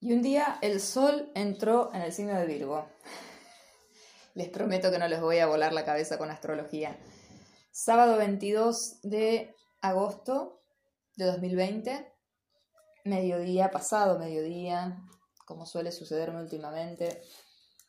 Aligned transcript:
Y 0.00 0.12
un 0.12 0.22
día 0.22 0.58
el 0.62 0.80
sol 0.80 1.32
entró 1.34 1.92
en 1.92 2.02
el 2.02 2.12
signo 2.12 2.38
de 2.38 2.46
Virgo. 2.46 2.86
Les 4.34 4.48
prometo 4.48 4.92
que 4.92 4.98
no 4.98 5.08
les 5.08 5.20
voy 5.20 5.38
a 5.38 5.48
volar 5.48 5.72
la 5.72 5.84
cabeza 5.84 6.18
con 6.18 6.30
astrología. 6.30 6.96
Sábado 7.72 8.16
22 8.16 9.00
de 9.02 9.56
agosto 9.80 10.62
de 11.16 11.24
2020, 11.24 12.12
mediodía 13.04 13.72
pasado, 13.72 14.20
mediodía, 14.20 15.02
como 15.44 15.66
suele 15.66 15.90
sucederme 15.90 16.40
últimamente. 16.42 17.20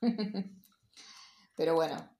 Pero 1.55 1.75
bueno, 1.75 2.17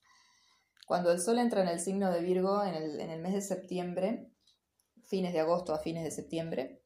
cuando 0.85 1.11
el 1.11 1.19
sol 1.19 1.39
entra 1.39 1.63
en 1.63 1.69
el 1.69 1.79
signo 1.79 2.11
de 2.11 2.21
Virgo 2.21 2.63
en 2.63 2.75
el, 2.75 2.99
en 2.99 3.09
el 3.09 3.21
mes 3.21 3.33
de 3.33 3.41
septiembre, 3.41 4.31
fines 5.07 5.33
de 5.33 5.39
agosto 5.39 5.73
a 5.73 5.79
fines 5.79 6.03
de 6.03 6.11
septiembre, 6.11 6.79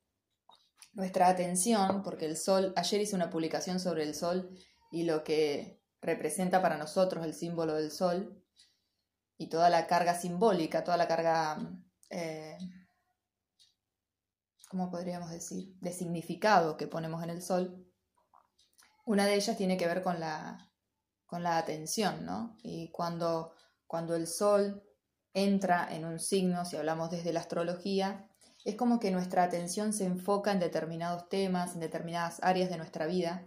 nuestra 0.92 1.28
atención, 1.28 2.04
porque 2.04 2.26
el 2.26 2.38
sol, 2.38 2.74
ayer 2.76 3.02
hice 3.02 3.16
una 3.16 3.30
publicación 3.30 3.80
sobre 3.80 4.04
el 4.04 4.14
sol 4.14 4.50
y 4.92 5.04
lo 5.04 5.24
que 5.24 5.82
representa 6.02 6.62
para 6.62 6.78
nosotros 6.78 7.26
el 7.26 7.34
símbolo 7.34 7.76
del 7.76 7.92
sol 7.92 8.44
y 9.38 9.50
toda 9.50 9.70
la 9.70 9.88
carga 9.88 10.14
simbólica, 10.14 10.84
toda 10.84 10.98
la 10.98 11.08
carga, 11.08 11.58
eh, 12.10 12.58
¿cómo 14.70 14.92
podríamos 14.92 15.32
decir?, 15.32 15.74
de 15.80 15.92
significado 15.92 16.78
que 16.78 16.88
ponemos 16.88 17.24
en 17.24 17.30
el 17.32 17.42
sol. 17.42 17.88
Una 19.06 19.26
de 19.26 19.36
ellas 19.36 19.58
tiene 19.58 19.78
que 19.78 19.88
ver 19.88 20.04
con 20.04 20.20
la, 20.20 20.72
con 21.26 21.44
la 21.44 21.58
atención, 21.58 22.26
¿no? 22.26 22.56
Y 22.62 22.92
cuando, 22.92 23.54
cuando 23.88 24.16
el 24.16 24.28
sol 24.28 24.84
entra 25.34 25.88
en 25.94 26.06
un 26.06 26.20
signo, 26.20 26.64
si 26.64 26.78
hablamos 26.78 27.10
desde 27.10 27.34
la 27.34 27.40
astrología, 27.40 28.30
es 28.66 28.76
como 28.76 29.00
que 29.00 29.12
nuestra 29.12 29.44
atención 29.44 29.94
se 29.94 30.06
enfoca 30.06 30.52
en 30.52 30.60
determinados 30.60 31.28
temas, 31.30 31.74
en 31.74 31.82
determinadas 31.82 32.40
áreas 32.42 32.70
de 32.70 32.78
nuestra 32.78 33.06
vida. 33.06 33.46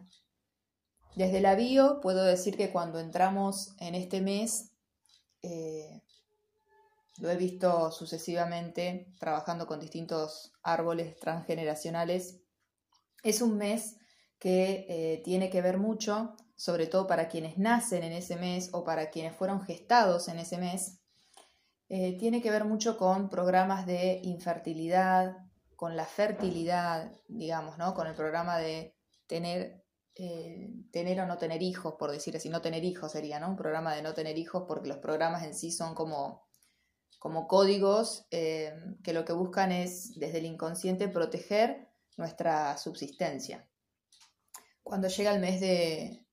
Desde 1.15 1.41
la 1.41 1.55
bio 1.55 2.01
puedo 2.01 2.25
decir 2.25 2.57
que 2.57 2.71
cuando 2.71 3.01
entramos 3.01 3.75
en 3.81 3.95
este 3.95 4.21
mes, 4.21 4.73
eh, 5.43 6.03
lo 7.19 7.31
he 7.31 7.37
visto 7.37 7.91
sucesivamente 7.91 9.09
trabajando 9.19 9.67
con 9.67 9.81
distintos 9.81 10.53
árboles 10.63 11.17
transgeneracionales, 11.19 12.41
es 13.23 13.41
un 13.41 13.57
mes 13.57 13.97
que 14.39 14.87
eh, 14.89 15.23
tiene 15.25 15.49
que 15.49 15.63
ver 15.63 15.79
mucho, 15.79 16.37
sobre 16.57 16.87
todo 16.87 17.07
para 17.07 17.29
quienes 17.29 17.57
nacen 17.57 18.03
en 18.03 18.13
ese 18.13 18.37
mes 18.37 18.69
o 18.73 18.85
para 18.85 19.09
quienes 19.09 19.35
fueron 19.35 19.63
gestados 19.63 20.29
en 20.29 20.39
ese 20.39 20.59
mes, 20.59 21.01
eh, 21.89 22.17
tiene 22.19 22.43
que 22.43 22.51
ver 22.51 22.65
mucho 22.65 22.97
con 22.97 23.29
programas 23.29 23.87
de 23.87 24.21
infertilidad, 24.25 25.37
con 25.77 25.97
la 25.97 26.05
fertilidad, 26.05 27.13
digamos, 27.29 27.79
¿no? 27.79 27.95
Con 27.95 28.09
el 28.09 28.15
programa 28.15 28.59
de 28.59 28.97
tener, 29.29 29.85
eh, 30.17 30.71
tener 30.91 31.21
o 31.21 31.27
no 31.27 31.39
tener 31.39 31.63
hijos, 31.63 31.95
por 31.99 32.11
decir 32.11 32.37
así, 32.37 32.49
no 32.49 32.63
tener 32.63 32.85
hijos 32.85 33.13
sería, 33.13 33.39
¿no? 33.39 33.51
Un 33.51 33.57
programa 33.57 33.95
de 33.95 34.03
no 34.03 34.15
tener 34.15 34.37
hijos 34.37 34.65
porque 34.67 34.89
los 34.89 34.99
programas 34.99 35.45
en 35.45 35.55
sí 35.55 35.71
son 35.71 35.95
como, 35.95 36.49
como 37.21 37.47
códigos 37.47 38.27
eh, 38.31 38.75
que 39.05 39.13
lo 39.13 39.25
que 39.25 39.33
buscan 39.33 39.71
es, 39.71 40.19
desde 40.19 40.39
el 40.39 40.47
inconsciente, 40.47 41.09
proteger 41.09 41.89
nuestra 42.17 42.77
subsistencia. 42.79 43.69
Cuando 44.83 45.07
llega 45.09 45.33
el 45.33 45.41
mes 45.41 45.61
de, 45.61 46.27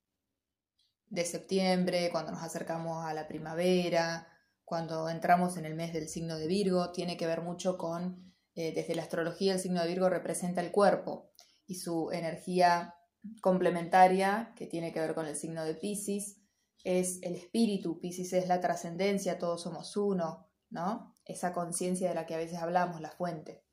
de 1.07 1.25
septiembre, 1.25 2.09
cuando 2.11 2.31
nos 2.31 2.41
acercamos 2.41 3.05
a 3.05 3.13
la 3.13 3.27
primavera, 3.27 4.32
cuando 4.73 5.07
entramos 5.07 5.55
en 5.57 5.65
el 5.65 5.75
mes 5.75 5.93
del 5.93 6.09
signo 6.09 6.35
de 6.35 6.47
Virgo, 6.47 6.91
tiene 6.91 7.15
que 7.15 7.27
ver 7.27 7.43
mucho 7.43 7.77
con, 7.77 8.33
eh, 8.55 8.73
desde 8.73 8.95
la 8.95 9.03
astrología, 9.03 9.53
el 9.53 9.59
signo 9.59 9.83
de 9.83 9.87
Virgo 9.87 10.09
representa 10.09 10.61
el 10.61 10.71
cuerpo 10.71 11.29
y 11.67 11.75
su 11.75 12.09
energía 12.11 12.95
complementaria, 13.39 14.51
que 14.55 14.65
tiene 14.65 14.91
que 14.91 14.99
ver 14.99 15.13
con 15.13 15.27
el 15.27 15.35
signo 15.35 15.63
de 15.63 15.75
Pisces, 15.75 16.41
es 16.83 17.21
el 17.21 17.35
espíritu, 17.35 17.99
Pisces 17.99 18.33
es 18.33 18.47
la 18.47 18.61
trascendencia, 18.61 19.37
todos 19.37 19.61
somos 19.61 19.95
uno, 19.95 20.49
¿no? 20.71 21.13
Esa 21.23 21.53
conciencia 21.53 22.09
de 22.09 22.15
la 22.15 22.25
que 22.25 22.33
a 22.33 22.39
veces 22.39 22.57
hablamos, 22.57 22.99
la 22.99 23.11
fuente. 23.11 23.63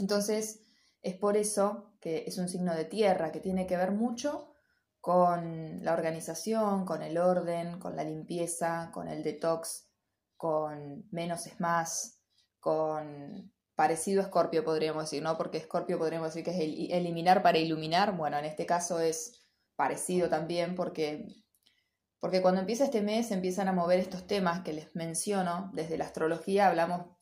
Entonces, 0.00 0.58
es 1.02 1.14
por 1.14 1.36
eso 1.36 1.94
que 2.00 2.24
es 2.26 2.36
un 2.38 2.48
signo 2.48 2.74
de 2.74 2.86
tierra, 2.86 3.30
que 3.30 3.38
tiene 3.38 3.68
que 3.68 3.76
ver 3.76 3.92
mucho 3.92 4.50
con 5.00 5.84
la 5.84 5.92
organización, 5.92 6.84
con 6.84 7.02
el 7.02 7.16
orden, 7.16 7.78
con 7.78 7.94
la 7.94 8.02
limpieza, 8.02 8.90
con 8.92 9.06
el 9.06 9.22
detox, 9.22 9.85
con 10.36 11.08
menos 11.10 11.46
es 11.46 11.60
más, 11.60 12.20
con 12.60 13.52
parecido 13.76 14.22
a 14.22 14.24
Escorpio 14.24 14.64
podríamos 14.64 15.04
decir, 15.04 15.22
¿no? 15.22 15.36
Porque 15.36 15.58
Escorpio 15.58 15.98
podríamos 15.98 16.28
decir 16.28 16.44
que 16.44 16.50
es 16.50 16.90
eliminar 16.92 17.42
para 17.42 17.58
iluminar. 17.58 18.16
Bueno, 18.16 18.38
en 18.38 18.46
este 18.46 18.66
caso 18.66 18.98
es 19.00 19.46
parecido 19.76 20.28
también 20.28 20.74
porque, 20.74 21.26
porque 22.18 22.40
cuando 22.42 22.62
empieza 22.62 22.84
este 22.84 23.02
mes 23.02 23.30
empiezan 23.30 23.68
a 23.68 23.72
mover 23.72 24.00
estos 24.00 24.26
temas 24.26 24.62
que 24.62 24.72
les 24.72 24.94
menciono. 24.96 25.70
Desde 25.74 25.98
la 25.98 26.06
astrología 26.06 26.68
hablamos 26.68 27.16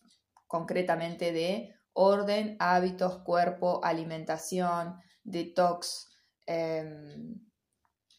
concretamente 0.46 1.32
de 1.32 1.74
orden, 1.92 2.56
hábitos, 2.60 3.18
cuerpo, 3.22 3.84
alimentación, 3.84 4.96
detox, 5.24 6.08
em, 6.46 7.40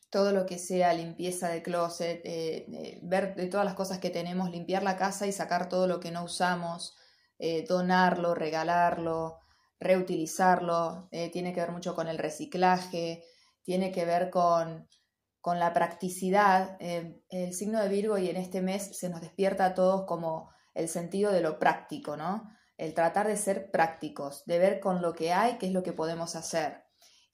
todo 0.09 0.31
lo 0.31 0.45
que 0.45 0.57
sea 0.57 0.93
limpieza 0.93 1.49
de 1.49 1.61
closet, 1.61 2.21
eh, 2.23 2.99
ver 3.03 3.35
de 3.35 3.47
todas 3.47 3.65
las 3.65 3.75
cosas 3.75 3.99
que 3.99 4.09
tenemos, 4.09 4.49
limpiar 4.49 4.83
la 4.83 4.97
casa 4.97 5.27
y 5.27 5.31
sacar 5.31 5.69
todo 5.69 5.87
lo 5.87 5.99
que 5.99 6.11
no 6.11 6.23
usamos, 6.23 6.95
eh, 7.37 7.65
donarlo, 7.67 8.33
regalarlo, 8.33 9.39
reutilizarlo, 9.79 11.09
eh, 11.11 11.29
tiene 11.31 11.53
que 11.53 11.59
ver 11.61 11.71
mucho 11.71 11.95
con 11.95 12.07
el 12.07 12.17
reciclaje, 12.17 13.23
tiene 13.63 13.91
que 13.91 14.05
ver 14.05 14.29
con, 14.29 14.87
con 15.41 15.59
la 15.59 15.73
practicidad. 15.73 16.77
el 16.79 17.53
signo 17.53 17.81
de 17.81 17.89
Virgo 17.89 18.17
y 18.17 18.29
en 18.29 18.37
este 18.37 18.61
mes 18.61 18.97
se 18.97 19.09
nos 19.09 19.21
despierta 19.21 19.65
a 19.65 19.73
todos 19.73 20.05
como 20.05 20.49
el 20.73 20.87
sentido 20.87 21.31
de 21.31 21.41
lo 21.41 21.59
práctico, 21.59 22.15
¿no? 22.15 22.49
El 22.77 22.93
tratar 22.93 23.27
de 23.27 23.37
ser 23.37 23.71
prácticos, 23.71 24.43
de 24.45 24.59
ver 24.59 24.79
con 24.79 25.01
lo 25.01 25.13
que 25.13 25.33
hay 25.33 25.57
qué 25.57 25.67
es 25.67 25.73
lo 25.73 25.83
que 25.83 25.93
podemos 25.93 26.35
hacer. 26.35 26.84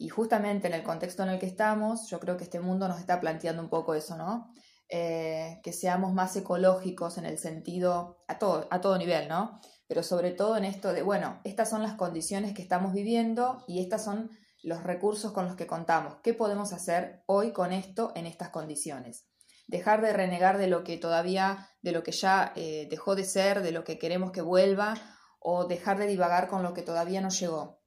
Y 0.01 0.09
justamente 0.09 0.67
en 0.67 0.73
el 0.73 0.81
contexto 0.81 1.21
en 1.21 1.29
el 1.29 1.37
que 1.37 1.45
estamos, 1.45 2.09
yo 2.09 2.19
creo 2.19 2.35
que 2.35 2.43
este 2.43 2.59
mundo 2.59 2.87
nos 2.87 2.99
está 2.99 3.19
planteando 3.19 3.61
un 3.61 3.69
poco 3.69 3.93
eso, 3.93 4.17
¿no? 4.17 4.51
Eh, 4.89 5.59
que 5.61 5.73
seamos 5.73 6.11
más 6.11 6.35
ecológicos 6.35 7.19
en 7.19 7.25
el 7.25 7.37
sentido, 7.37 8.17
a 8.27 8.39
todo, 8.39 8.67
a 8.71 8.81
todo 8.81 8.97
nivel, 8.97 9.27
¿no? 9.27 9.61
Pero 9.87 10.01
sobre 10.01 10.31
todo 10.31 10.57
en 10.57 10.65
esto 10.65 10.91
de, 10.91 11.03
bueno, 11.03 11.39
estas 11.43 11.69
son 11.69 11.83
las 11.83 11.93
condiciones 11.93 12.55
que 12.55 12.63
estamos 12.63 12.93
viviendo 12.93 13.63
y 13.67 13.79
estos 13.79 14.01
son 14.01 14.31
los 14.63 14.81
recursos 14.81 15.33
con 15.33 15.45
los 15.45 15.55
que 15.55 15.67
contamos. 15.67 16.15
¿Qué 16.23 16.33
podemos 16.33 16.73
hacer 16.73 17.21
hoy 17.27 17.53
con 17.53 17.71
esto 17.71 18.11
en 18.15 18.25
estas 18.25 18.49
condiciones? 18.49 19.27
Dejar 19.67 20.01
de 20.01 20.13
renegar 20.13 20.57
de 20.57 20.65
lo 20.65 20.83
que 20.83 20.97
todavía, 20.97 21.69
de 21.83 21.91
lo 21.91 22.01
que 22.01 22.11
ya 22.11 22.53
eh, 22.55 22.87
dejó 22.89 23.13
de 23.13 23.23
ser, 23.23 23.61
de 23.61 23.71
lo 23.71 23.83
que 23.83 23.99
queremos 23.99 24.31
que 24.31 24.41
vuelva, 24.41 24.95
o 25.39 25.65
dejar 25.65 25.99
de 25.99 26.07
divagar 26.07 26.47
con 26.47 26.63
lo 26.63 26.73
que 26.73 26.81
todavía 26.81 27.21
no 27.21 27.29
llegó. 27.29 27.80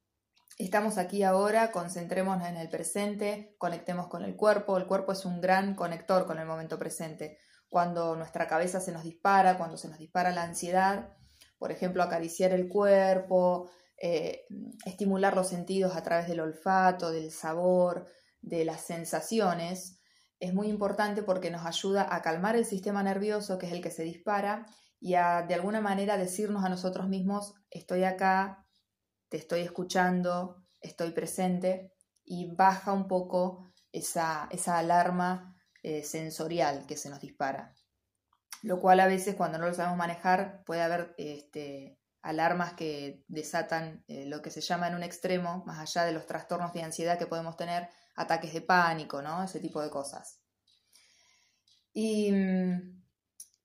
Estamos 0.57 0.99
aquí 0.99 1.25
ahora, 1.25 1.73
concentrémonos 1.73 2.49
en 2.49 2.57
el 2.57 2.69
presente, 2.69 3.57
conectemos 3.59 4.07
con 4.07 4.23
el 4.23 4.37
cuerpo. 4.37 4.77
El 4.77 4.87
cuerpo 4.87 5.11
es 5.11 5.25
un 5.25 5.41
gran 5.41 5.75
conector 5.75 6.27
con 6.27 6.39
el 6.39 6.47
momento 6.47 6.79
presente. 6.79 7.39
Cuando 7.69 8.15
nuestra 8.15 8.47
cabeza 8.47 8.79
se 8.79 8.93
nos 8.93 9.03
dispara, 9.03 9.59
cuando 9.59 9.77
se 9.77 9.89
nos 9.89 9.99
dispara 9.99 10.31
la 10.31 10.45
ansiedad, 10.45 11.13
por 11.59 11.73
ejemplo, 11.73 12.05
acariciar 12.05 12.53
el 12.53 12.69
cuerpo, 12.69 13.69
eh, 14.01 14.47
estimular 14.85 15.35
los 15.35 15.49
sentidos 15.49 15.97
a 15.97 16.05
través 16.05 16.29
del 16.29 16.39
olfato, 16.39 17.11
del 17.11 17.33
sabor, 17.33 18.07
de 18.41 18.65
las 18.65 18.83
sensaciones, 18.83 19.99
es 20.39 20.55
muy 20.55 20.69
importante 20.69 21.23
porque 21.23 21.51
nos 21.51 21.67
ayuda 21.67 22.07
a 22.15 22.23
calmar 22.23 22.55
el 22.55 22.65
sistema 22.65 23.03
nervioso, 23.03 23.59
que 23.59 23.67
es 23.67 23.73
el 23.73 23.81
que 23.81 23.91
se 23.91 24.05
dispara, 24.05 24.67
y 25.01 25.15
a 25.15 25.43
de 25.43 25.55
alguna 25.55 25.81
manera 25.81 26.17
decirnos 26.17 26.65
a 26.65 26.69
nosotros 26.69 27.09
mismos, 27.09 27.55
estoy 27.71 28.05
acá, 28.05 28.64
te 29.35 29.39
estoy 29.39 29.63
escuchando, 29.63 30.63
estoy 30.81 31.11
presente 31.11 31.93
y 32.25 32.55
baja 32.55 32.93
un 32.93 33.09
poco 33.09 33.69
esa, 33.91 34.47
esa 34.53 34.79
alarma 34.79 35.57
eh, 35.83 36.05
sensorial 36.05 36.87
que 36.87 36.97
se 36.97 37.11
nos 37.11 37.19
dispara. 37.19 37.75
Lo 38.63 38.79
cual 38.79 39.01
a 39.01 39.09
veces 39.09 39.35
cuando 39.35 39.59
no 39.59 39.67
lo 39.67 39.75
sabemos 39.75 39.99
manejar 39.99 40.63
puede 40.65 40.83
haber 40.83 41.17
este, 41.19 41.99
alarmas 42.23 42.75
que 42.75 43.25
desatan 43.27 44.05
eh, 44.07 44.25
lo 44.27 44.41
que 44.41 44.53
se 44.53 44.61
llama 44.61 44.87
en 44.87 44.95
un 44.95 45.03
extremo, 45.03 45.65
más 45.67 45.81
allá 45.81 46.07
de 46.07 46.13
los 46.13 46.27
trastornos 46.27 46.73
de 46.73 46.85
ansiedad 46.85 47.19
que 47.19 47.27
podemos 47.27 47.57
tener, 47.57 47.89
ataques 48.15 48.55
de 48.55 48.61
pánico, 48.61 49.21
¿no? 49.21 49.43
Ese 49.43 49.59
tipo 49.59 49.83
de 49.83 49.91
cosas. 49.91 50.39
Y 51.93 52.31
mm, 52.31 53.04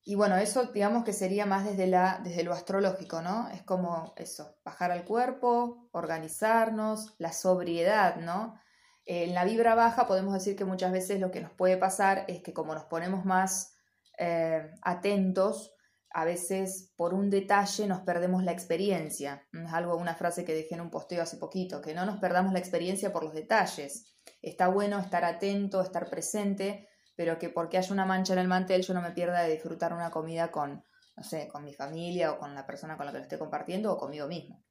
y 0.03 0.15
bueno, 0.15 0.37
eso 0.37 0.65
digamos 0.65 1.03
que 1.03 1.13
sería 1.13 1.45
más 1.45 1.65
desde, 1.65 1.87
la, 1.87 2.19
desde 2.23 2.43
lo 2.43 2.53
astrológico, 2.53 3.21
¿no? 3.21 3.49
Es 3.49 3.63
como 3.63 4.13
eso, 4.17 4.57
bajar 4.63 4.91
al 4.91 5.05
cuerpo, 5.05 5.89
organizarnos, 5.91 7.15
la 7.17 7.31
sobriedad, 7.31 8.17
¿no? 8.17 8.59
En 9.05 9.33
la 9.33 9.43
vibra 9.43 9.75
baja 9.75 10.07
podemos 10.07 10.33
decir 10.33 10.55
que 10.55 10.65
muchas 10.65 10.91
veces 10.91 11.19
lo 11.19 11.31
que 11.31 11.41
nos 11.41 11.51
puede 11.51 11.77
pasar 11.77 12.25
es 12.27 12.41
que 12.41 12.53
como 12.53 12.73
nos 12.73 12.85
ponemos 12.85 13.25
más 13.25 13.75
eh, 14.17 14.69
atentos, 14.81 15.75
a 16.11 16.25
veces 16.25 16.93
por 16.95 17.13
un 17.13 17.29
detalle 17.29 17.87
nos 17.87 18.01
perdemos 18.01 18.43
la 18.43 18.51
experiencia. 18.51 19.47
Es 19.51 19.73
algo, 19.73 19.95
una 19.95 20.15
frase 20.15 20.43
que 20.43 20.53
dejé 20.53 20.75
en 20.75 20.81
un 20.81 20.89
posteo 20.89 21.21
hace 21.21 21.37
poquito, 21.37 21.81
que 21.81 21.93
no 21.93 22.05
nos 22.05 22.19
perdamos 22.19 22.53
la 22.53 22.59
experiencia 22.59 23.13
por 23.13 23.23
los 23.23 23.33
detalles. 23.33 24.15
está 24.41 24.67
bueno 24.67 24.99
estar 24.99 25.25
atento, 25.25 25.81
estar 25.81 26.09
presente, 26.09 26.87
pero 27.19 27.37
que 27.37 27.49
porque 27.49 27.77
haya 27.77 27.91
una 27.91 28.05
mancha 28.05 28.31
en 28.31 28.39
el 28.39 28.47
mantel 28.47 28.81
yo 28.81 28.93
no 28.93 29.01
me 29.01 29.11
pierda 29.11 29.41
de 29.41 29.51
disfrutar 29.51 29.91
una 29.91 30.09
comida 30.09 30.51
con, 30.51 30.85
no 31.17 31.23
sé, 31.23 31.49
con 31.49 31.65
mi 31.65 31.73
familia 31.73 32.31
o 32.31 32.39
con 32.39 32.55
la 32.55 32.65
persona 32.65 32.95
con 32.95 33.05
la 33.05 33.11
que 33.11 33.17
lo 33.17 33.23
esté 33.23 33.37
compartiendo 33.37 33.91
o 33.91 33.97
conmigo 33.97 34.25
mismo. 34.27 34.63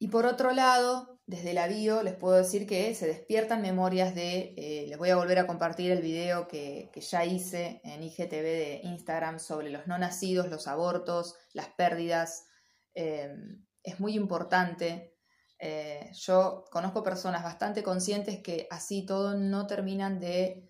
Y 0.00 0.08
por 0.08 0.26
otro 0.26 0.50
lado, 0.50 1.20
desde 1.26 1.52
la 1.52 1.68
bio 1.68 2.02
les 2.02 2.16
puedo 2.16 2.34
decir 2.34 2.66
que 2.66 2.92
se 2.96 3.06
despiertan 3.06 3.62
memorias 3.62 4.16
de, 4.16 4.52
eh, 4.56 4.86
les 4.88 4.98
voy 4.98 5.10
a 5.10 5.16
volver 5.16 5.38
a 5.38 5.46
compartir 5.46 5.92
el 5.92 6.02
video 6.02 6.48
que, 6.48 6.90
ya 6.92 7.24
hice 7.24 7.80
en 7.84 8.02
IGTV 8.02 8.42
de 8.42 8.80
Instagram 8.82 9.38
sobre 9.38 9.70
los 9.70 9.86
no 9.86 9.96
nacidos, 9.96 10.48
los 10.48 10.66
abortos, 10.66 11.36
las 11.52 11.68
pérdidas. 11.68 12.48
Eh, 12.96 13.32
es 13.84 14.00
muy 14.00 14.16
importante. 14.16 15.14
Eh, 15.58 16.10
yo 16.14 16.64
conozco 16.70 17.02
personas 17.02 17.42
bastante 17.42 17.82
conscientes 17.82 18.40
que 18.42 18.68
así 18.70 19.04
todo 19.04 19.34
no 19.34 19.66
terminan 19.66 20.20
de 20.20 20.68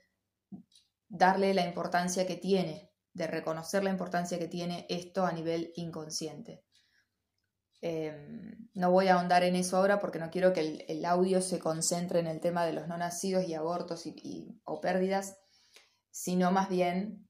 darle 1.08 1.52
la 1.55 1.67
importancia 1.67 2.26
que 2.26 2.37
tiene, 2.37 2.90
de 3.12 3.26
reconocer 3.26 3.85
la 3.85 3.90
importancia 3.90 4.38
que 4.38 4.49
tiene 4.49 4.87
esto 4.88 5.26
a 5.26 5.32
nivel 5.32 5.73
inconsciente. 5.76 6.64
Em, 7.81 8.69
no 8.75 8.90
voy 8.90 9.06
a 9.06 9.14
ahondar 9.14 9.44
en 9.44 9.55
eso 9.55 9.76
ahora 9.76 10.00
porque 10.00 10.19
no 10.19 10.31
quiero 10.31 10.52
que 10.52 10.85
el, 10.88 11.05
audio 11.05 11.40
se 11.40 11.61
concentre 11.61 12.19
en 12.19 12.26
el 12.26 12.40
tema 12.40 12.67
de 12.67 12.73
los 12.73 12.88
no 12.88 12.99
nacidos 12.99 13.44
y 13.44 13.55
abortos 13.55 14.05
y, 14.06 14.61
o 14.64 14.81
pérdidas, 14.81 15.37
sino 16.11 16.50
más 16.50 16.69
bien 16.69 17.29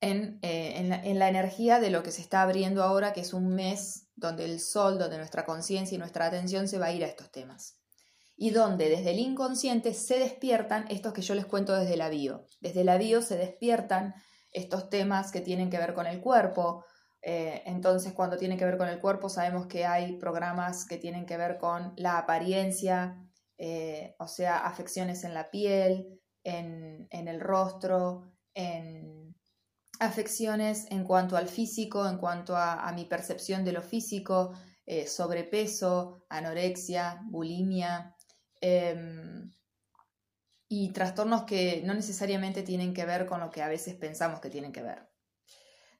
en, 0.00 0.40
eh, 0.42 0.74
en, 1.04 1.18
la, 1.18 1.28
energía 1.28 1.78
de 1.78 1.90
lo 1.90 2.02
que 2.02 2.10
se 2.10 2.20
está 2.20 2.42
abriendo 2.42 2.82
ahora, 2.82 3.12
que 3.12 3.20
es 3.20 3.32
un 3.32 3.54
mes 3.54 4.03
donde 4.16 4.44
el 4.44 4.60
sol, 4.60 4.98
donde 4.98 5.18
nuestra 5.18 5.44
conciencia 5.44 5.96
y 5.96 5.98
nuestra 5.98 6.26
atención 6.26 6.68
se 6.68 6.78
va 6.78 6.86
a 6.86 6.92
ir 6.92 7.04
a 7.04 7.08
estos 7.08 7.30
temas. 7.30 7.78
Y 8.36 8.50
donde 8.50 8.88
desde 8.88 9.12
el 9.12 9.18
inconsciente 9.18 9.94
se 9.94 10.18
despiertan 10.18 10.86
estos 10.88 11.12
que 11.12 11.22
yo 11.22 11.34
les 11.34 11.46
cuento 11.46 11.74
desde 11.74 11.96
la 11.96 12.08
bio. 12.08 12.46
Desde 12.60 12.84
la 12.84 12.98
bio 12.98 13.22
se 13.22 13.36
despiertan 13.36 14.14
estos 14.50 14.88
temas 14.88 15.30
que 15.32 15.40
tienen 15.40 15.70
que 15.70 15.78
ver 15.78 15.94
con 15.94 16.06
el 16.06 16.20
cuerpo, 16.20 16.84
eh, 17.26 17.62
entonces, 17.64 18.12
cuando 18.12 18.36
tiene 18.36 18.58
que 18.58 18.66
ver 18.66 18.76
con 18.76 18.88
el 18.88 19.00
cuerpo, 19.00 19.30
sabemos 19.30 19.66
que 19.66 19.86
hay 19.86 20.18
programas 20.18 20.84
que 20.84 20.98
tienen 20.98 21.24
que 21.24 21.38
ver 21.38 21.56
con 21.56 21.94
la 21.96 22.18
apariencia, 22.18 23.16
eh, 23.56 24.14
o 24.18 24.28
sea, 24.28 24.58
afecciones 24.58 25.24
en 25.24 25.32
la 25.32 25.50
piel, 25.50 26.20
en, 26.42 27.08
el 27.10 27.40
rostro, 27.40 28.30
en 28.52 29.23
afecciones 30.04 30.86
en 30.90 31.04
cuanto 31.04 31.36
al 31.36 31.48
físico, 31.48 32.08
en 32.08 32.18
cuanto 32.18 32.56
a, 32.56 32.90
mi 32.92 33.04
percepción 33.04 33.64
de 33.64 33.72
lo 33.72 33.82
físico, 33.82 34.52
eh, 34.86 35.06
sobrepeso, 35.06 36.24
anorexia, 36.28 37.22
bulimia 37.24 38.14
em, 38.60 39.50
y 40.68 40.92
trastornos 40.92 41.44
que 41.44 41.82
no 41.84 41.94
necesariamente 41.94 42.62
tienen 42.62 42.94
que 42.94 43.04
ver 43.04 43.26
con 43.26 43.40
lo 43.40 43.50
que 43.50 43.62
a 43.62 43.68
veces 43.68 43.94
pensamos 43.94 44.40
que 44.40 44.50
tienen 44.50 44.72
que 44.72 44.82
ver 44.82 45.14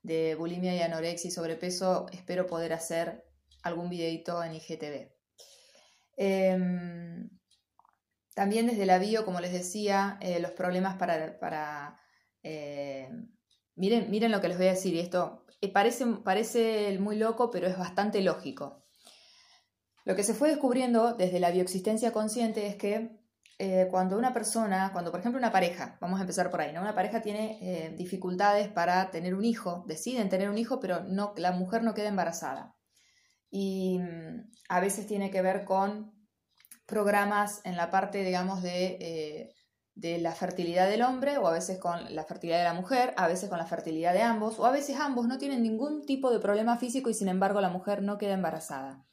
de 0.05 0.35
bulimia 0.35 0.77
y 0.77 0.83
anorexia 0.83 1.29
y 1.29 1.31
sobrepeso, 1.33 2.07
espero 2.12 2.47
poder 2.47 2.75
hacer 2.75 3.25
algún 3.62 3.89
videito 3.89 4.45
en 4.45 4.55
IGTV. 4.55 5.11
Em, 6.17 7.31
también 8.35 8.67
desde 8.67 8.85
la 8.85 8.99
bio, 8.99 9.25
como 9.25 9.41
les 9.41 9.53
decía, 9.53 10.19
eh, 10.21 10.39
los 10.39 10.53
problemas 10.53 10.97
para... 10.97 11.39
para 11.41 11.99
miren, 13.76 14.11
miren 14.11 14.32
lo 14.32 14.41
que 14.41 14.49
les 14.49 14.59
voy 14.59 14.67
a 14.67 14.71
decir, 14.71 14.94
y 14.94 15.00
esto 15.00 15.44
eh, 15.61 15.73
parece, 15.73 16.06
parece 16.25 16.99
muy 16.99 17.17
loco, 17.17 17.50
pero 17.50 17.67
es 17.67 17.79
bastante 17.79 18.21
lógico. 18.21 18.85
Lo 20.05 20.15
que 20.15 20.23
se 20.23 20.35
fue 20.35 20.50
descubriendo 20.50 21.15
desde 21.15 21.41
la 21.41 21.50
bioexistencia 21.50 22.12
consciente 22.12 22.67
es 22.67 22.76
que 22.76 23.25
eh, 23.59 23.87
cuando 23.91 24.19
una 24.19 24.35
persona, 24.35 24.91
cuando 24.93 25.11
por 25.11 25.21
ejemplo 25.21 25.38
una 25.38 25.53
pareja, 25.53 25.97
vamos 26.00 26.19
a 26.19 26.23
empezar 26.23 26.50
por 26.50 26.61
ahí, 26.61 26.73
¿no? 26.73 26.82
Una 26.82 26.94
pareja 26.94 27.23
tiene 27.23 27.59
eh, 27.62 27.94
dificultades 27.97 28.69
para 28.69 29.11
tener 29.11 29.35
un 29.35 29.44
hijo, 29.44 29.85
deciden 29.87 30.29
tener 30.29 30.50
un 30.50 30.59
hijo, 30.59 30.81
pero 30.81 31.05
no, 31.05 31.32
la 31.37 31.53
mujer 31.53 31.82
no 31.82 31.94
queda 31.94 32.09
embarazada. 32.09 32.76
Y 33.50 34.00
mm, 34.00 34.50
a 34.69 34.81
veces 34.81 35.06
tiene 35.06 35.31
que 35.31 35.41
ver 35.41 35.65
con 35.65 36.12
programas 36.85 37.61
en 37.65 37.76
la 37.76 37.91
parte, 37.91 38.25
digamos, 38.25 38.62
de, 38.62 39.55
de 39.94 40.19
la 40.19 40.32
fertilidad 40.32 40.88
del 40.88 41.02
hombre, 41.02 41.38
o 41.38 41.46
a 41.46 41.52
veces 41.52 41.79
con 41.79 42.14
la 42.14 42.25
fertilidad 42.25 42.58
de 42.58 42.64
la 42.64 42.75
mujer, 42.75 43.14
a 43.17 43.29
veces 43.29 43.49
con 43.49 43.58
la 43.58 43.67
fertilidad 43.67 44.12
de 44.12 44.23
ambos, 44.23 44.58
o 44.58 44.67
a 44.67 44.73
veces 44.73 44.99
ambos 44.99 45.26
no 45.26 45.38
tienen 45.38 45.62
ningún 45.62 46.05
tipo 46.05 46.31
de 46.31 46.41
problema 46.41 46.76
físico 46.76 47.11
y 47.11 47.14
sin 47.14 47.29
embargo 47.29 47.61
la 47.61 47.69
mujer 47.69 48.02
no 48.02 48.19
queda 48.19 48.35
embarazada. 48.35 49.05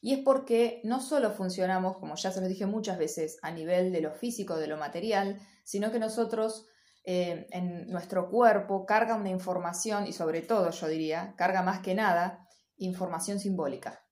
Y 0.00 0.12
es 0.12 0.18
porque 0.18 0.80
no 0.84 1.00
solo 1.00 1.30
funcionamos, 1.30 1.96
como 1.96 2.16
ya 2.16 2.30
se 2.30 2.40
los 2.40 2.48
dije 2.48 2.66
muchas 2.66 2.98
veces, 2.98 3.38
a 3.42 3.50
nivel 3.50 3.92
de 3.92 4.02
lo 4.02 4.12
físico, 4.12 4.56
de 4.56 4.66
lo 4.66 4.76
material, 4.76 5.40
sino 5.64 5.90
que 5.90 5.98
nosotros 5.98 6.66
eh, 7.04 7.46
en 7.50 7.86
nuestro 7.90 8.28
cuerpo 8.28 8.86
carga 8.86 9.14
una 9.14 9.30
información 9.30 10.06
y 10.06 10.12
sobre 10.12 10.42
todo, 10.42 10.70
yo 10.70 10.88
diría, 10.88 11.34
carga 11.36 11.62
más 11.62 11.80
que 11.80 11.94
nada 11.94 12.46
información 12.76 13.38
simbólica. 13.38 14.03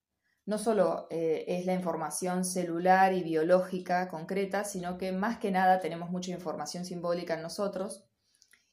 No 0.45 0.59
solo 0.59 1.07
eh, 1.11 1.45
es 1.47 1.67
la 1.67 1.75
información 1.75 2.45
celular 2.45 3.13
y 3.13 3.23
biológica 3.23 4.09
concreta, 4.09 4.65
sino 4.65 4.99
que 4.99 5.13
más 5.13 5.39
que 5.39 5.51
nada 5.53 5.81
tenemos 5.81 6.11
mucha 6.11 6.33
información 6.33 6.85
simbólica 6.85 7.35
en 7.35 7.43
nosotros. 7.43 8.05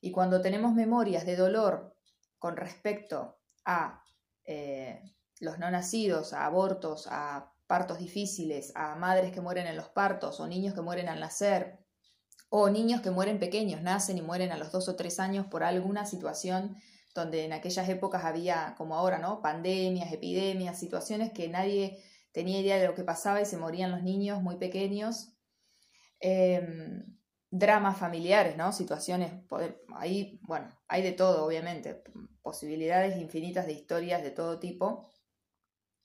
Y 0.02 0.12
cuando 0.12 0.42
tenemos 0.42 0.74
memorias 0.74 1.26
de 1.26 1.36
dolor 1.36 1.96
con 2.40 2.58
respecto 2.58 3.38
a 3.66 4.04
eh, 4.46 5.04
los 5.40 5.60
no 5.60 5.70
nacidos, 5.70 6.34
a 6.34 6.46
abortos, 6.46 7.08
a 7.12 7.54
partos 7.68 8.00
difíciles, 8.00 8.72
a 8.76 8.96
madres 8.96 9.32
que 9.32 9.42
mueren 9.42 9.68
en 9.68 9.78
los 9.78 9.90
partos 9.90 10.40
o 10.40 10.48
niños 10.48 10.74
que 10.74 10.82
mueren 10.82 11.08
al 11.08 11.20
nacer, 11.20 11.80
o 12.50 12.70
niños 12.70 13.02
que 13.02 13.12
mueren 13.12 13.38
pequeños, 13.38 13.84
nacen 13.84 14.18
y 14.18 14.24
mueren 14.24 14.52
a 14.52 14.58
los 14.58 14.72
dos 14.72 14.90
o 14.90 14.96
tres 14.96 15.20
años 15.20 15.46
por 15.46 15.64
alguna 15.64 16.06
situación 16.08 16.78
donde 17.20 17.46
en 17.46 17.54
aquellas 17.54 17.88
épocas 17.90 18.26
había, 18.26 18.76
como 18.78 18.96
ahora, 18.96 19.20
¿no? 19.20 19.42
Pandemias, 19.42 20.12
epidemias, 20.12 20.80
situaciones 20.80 21.32
que 21.32 21.48
nadie 21.48 22.04
tenía 22.32 22.60
idea 22.60 22.78
de 22.78 22.88
lo 22.88 22.96
que 22.96 23.04
pasaba 23.04 23.42
y 23.42 23.46
se 23.46 23.58
morían 23.58 23.92
los 23.92 24.04
niños 24.04 24.42
muy 24.42 24.58
pequeños. 24.58 25.34
Em, 26.20 27.18
dramas 27.52 27.98
familiares, 27.98 28.58
¿no? 28.58 28.72
Situaciones, 28.72 29.32
ahí, 29.96 30.40
bueno, 30.44 30.70
hay 30.88 31.02
de 31.02 31.14
todo, 31.14 31.46
obviamente, 31.46 32.04
posibilidades 32.42 33.18
infinitas 33.18 33.66
de 33.66 33.74
historias 33.74 34.24
de 34.24 34.32
todo 34.32 34.60
tipo 34.60 35.10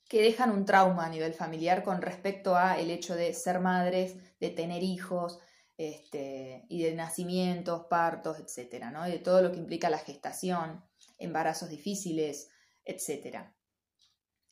que 0.09 0.23
dejan 0.23 0.51
un 0.51 0.65
trauma 0.65 1.07
a 1.07 1.11
nivel 1.11 1.33
familiar 1.33 1.83
con 1.83 2.03
respecto 2.03 2.57
a 2.57 2.79
el 2.79 2.91
hecho 2.91 3.15
de 3.17 3.33
ser 3.35 3.61
madres, 3.61 4.17
de 4.39 4.51
tener 4.51 4.83
hijos, 4.83 5.41
este, 5.77 6.67
y 6.69 6.83
de 6.85 6.95
nacimientos, 6.95 7.87
partos, 7.87 8.39
etcétera, 8.39 8.91
¿no? 8.91 9.07
Y 9.09 9.13
de 9.13 9.19
todo 9.19 9.43
lo 9.43 9.51
que 9.51 9.59
implica 9.59 9.91
la 9.91 9.99
gestación, 9.99 10.85
embarazos 11.19 11.69
difíciles, 11.69 12.51
etcétera. 12.85 13.55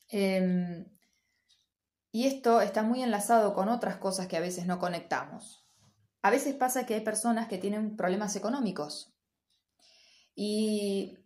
Em, 0.09 0.85
y 2.11 2.27
esto 2.27 2.61
está 2.61 2.83
muy 2.83 3.01
enlazado 3.01 3.53
con 3.53 3.69
otras 3.69 3.97
cosas 3.97 4.27
que 4.27 4.37
a 4.37 4.41
veces 4.41 4.65
no 4.65 4.79
conectamos. 4.79 5.65
A 6.21 6.29
veces 6.29 6.55
pasa 6.55 6.85
que 6.85 6.93
hay 6.95 7.01
personas 7.01 7.47
que 7.47 7.57
tienen 7.57 7.95
problemas 7.95 8.35
económicos 8.35 9.13
y 10.35 11.17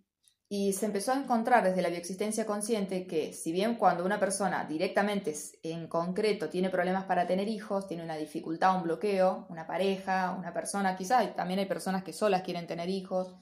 y 0.50 0.72
se 0.72 0.86
empezó 0.86 1.12
a 1.12 1.18
encontrar 1.18 1.64
desde 1.64 1.82
la 1.82 1.90
bioexistencia 1.90 2.46
consciente 2.46 3.06
que 3.06 3.34
si 3.34 3.52
bien 3.52 3.76
cuando 3.76 4.06
una 4.06 4.20
persona 4.20 4.64
directamente 4.64 5.36
en 5.64 5.88
concreto 5.88 6.50
tiene 6.50 6.70
problemas 6.70 7.04
para 7.04 7.28
tener 7.28 7.50
hijos, 7.50 7.88
tiene 7.88 8.04
una 8.04 8.16
dificultad, 8.16 8.78
un 8.78 8.84
bloqueo, 8.84 9.46
una 9.50 9.68
pareja, 9.68 10.34
una 10.38 10.54
persona, 10.54 10.96
quizás 10.96 11.36
también 11.36 11.60
hay 11.60 11.66
personas 11.66 12.04
que 12.04 12.14
solas 12.14 12.44
quieren 12.44 12.66
tener 12.66 12.88
hijos, 12.88 13.36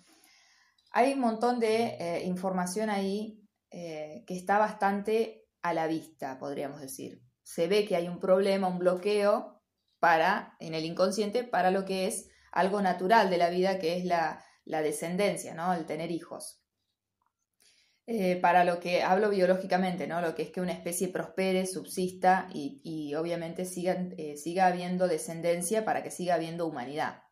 hay 0.95 1.11
un 1.11 1.19
montón 1.19 1.59
de 1.59 1.97
eh, 1.99 2.23
información 2.23 2.89
ahí 2.89 3.45
eh, 3.69 4.23
que 4.25 4.33
está 4.33 4.57
bastante 4.57 5.45
a 5.61 5.73
la 5.73 5.87
vista, 5.87 6.39
podríamos 6.39 6.79
decir. 6.79 7.21
Se 7.43 7.67
ve 7.67 7.85
que 7.85 7.97
hay 7.97 8.07
un 8.07 8.17
problema, 8.21 8.69
un 8.69 8.79
bloqueo 8.79 9.61
para, 9.99 10.55
en 10.61 10.73
el 10.73 10.85
inconsciente, 10.85 11.43
para 11.43 11.69
lo 11.69 11.83
que 11.83 12.07
es 12.07 12.29
algo 12.53 12.81
natural 12.81 13.29
de 13.29 13.37
la 13.37 13.49
vida, 13.49 13.77
que 13.77 13.97
es 13.97 14.05
la, 14.05 14.41
descendencia, 14.63 15.53
¿no? 15.53 15.73
El 15.73 15.85
tener 15.85 16.11
hijos. 16.11 16.61
Eh, 18.07 18.37
para 18.37 18.63
lo 18.63 18.79
que 18.79 19.03
hablo 19.03 19.29
biológicamente, 19.29 20.07
¿no? 20.07 20.21
Lo 20.21 20.33
que 20.33 20.43
es 20.43 20.51
que 20.51 20.61
una 20.61 20.71
especie 20.71 21.09
prospere, 21.09 21.65
subsista 21.65 22.47
y, 22.53 23.13
obviamente 23.15 23.65
siga, 23.65 23.97
siga 24.41 24.67
habiendo 24.67 25.09
descendencia 25.09 25.83
para 25.83 26.03
que 26.03 26.11
siga 26.11 26.35
habiendo 26.35 26.65
humanidad. 26.65 27.23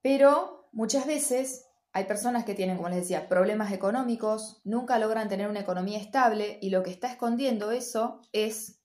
Pero 0.00 0.56
muchas 0.76 1.06
veces 1.06 1.66
hay 1.92 2.04
personas 2.04 2.44
que 2.44 2.54
tienen, 2.54 2.76
como 2.76 2.90
les 2.90 2.98
decía, 2.98 3.28
problemas 3.28 3.72
económicos, 3.72 4.60
nunca 4.64 4.98
logran 4.98 5.30
tener 5.30 5.48
una 5.48 5.60
economía 5.60 5.98
estable 5.98 6.58
y 6.60 6.68
lo 6.68 6.82
que 6.82 6.90
está 6.90 7.10
escondiendo 7.10 7.70
eso 7.70 8.20
es, 8.32 8.82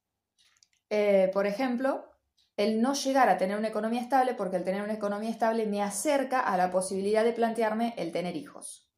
eh, 0.89 1.29
por 1.33 1.45
ejemplo, 1.45 2.05
el 2.55 2.81
no 2.81 2.93
llegar 2.93 3.27
a 3.27 3.37
tener 3.37 3.57
una 3.57 3.67
economía 3.67 3.99
estable 3.99 4.33
porque 4.35 4.55
el 4.55 4.63
tener 4.63 4.81
una 4.81 4.93
economía 4.93 5.29
estable 5.29 5.65
me 5.65 5.81
acerca 5.81 6.39
a 6.39 6.55
la 6.55 6.71
posibilidad 6.71 7.25
de 7.25 7.33
plantearme 7.33 7.93
el 7.97 8.13
tener 8.13 8.37
hijos. 8.37 8.89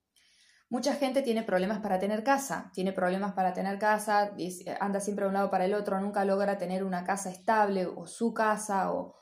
Mucha 0.70 0.94
gente 0.94 1.24
tiene 1.24 1.42
problemas 1.42 1.80
para 1.80 1.98
tener 1.98 2.24
casa, 2.24 2.70
tiene 2.76 2.94
problemas 2.94 3.34
para 3.34 3.54
tener 3.54 3.80
casa, 3.80 4.36
anda 4.80 5.00
siempre 5.00 5.26
de 5.26 5.30
un 5.30 5.34
lado 5.34 5.50
para 5.50 5.66
el 5.66 5.74
otro, 5.74 6.00
nunca 6.00 6.26
logra 6.26 6.60
tener 6.60 6.84
una 6.84 7.04
casa 7.04 7.32
estable 7.32 7.88
o 7.88 8.06
su 8.06 8.36
casa 8.36 8.94
o 8.94 9.16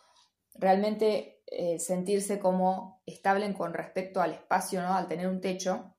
realmente 0.55 1.30
eh, 1.51 1.77
sentirse 1.79 2.39
como 2.39 3.03
estable 3.05 3.53
con 3.53 3.73
respecto 3.73 4.21
al 4.21 4.31
espacio, 4.31 4.81
¿no? 4.81 4.95
al 4.95 5.07
tener 5.07 5.27
un 5.27 5.41
techo. 5.41 5.95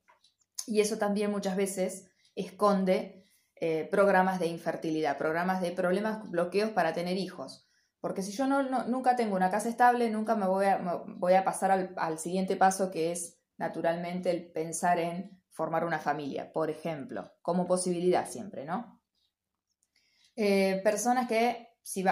Y 0.67 0.81
eso 0.81 0.99
también 0.99 1.31
muchas 1.31 1.57
veces 1.57 2.11
esconde 2.35 3.27
eh, 3.57 3.87
programas 3.91 4.41
de 4.41 4.47
infertilidad, 4.47 5.19
programas 5.19 5.61
de 5.61 5.71
problemas, 5.71 6.29
bloqueos 6.31 6.71
para 6.71 6.93
tener 6.93 7.17
hijos. 7.17 7.69
Porque 8.01 8.23
si 8.23 8.33
yo 8.33 8.47
no, 8.49 8.63
nunca 8.89 9.15
tengo 9.15 9.37
una 9.37 9.51
casa 9.51 9.69
estable, 9.69 10.11
nunca 10.11 10.35
me 10.35 10.47
voy 10.47 10.67
a, 10.67 11.05
voy 11.07 11.35
a 11.35 11.45
pasar 11.45 11.71
al, 11.71 11.95
al 11.97 12.19
siguiente 12.19 12.57
paso 12.57 12.91
que 12.91 13.13
es 13.13 13.39
naturalmente 13.59 14.31
el 14.31 14.51
pensar 14.51 14.99
en 14.99 15.41
formar 15.53 15.85
una 15.85 15.99
familia, 15.99 16.51
por 16.53 16.71
ejemplo, 16.71 17.31
como 17.43 17.67
posibilidad 17.67 18.27
siempre, 18.29 18.65
¿no? 18.65 19.01
Eh, 20.35 20.81
personas 20.83 21.29
que, 21.29 21.72
si 21.83 22.05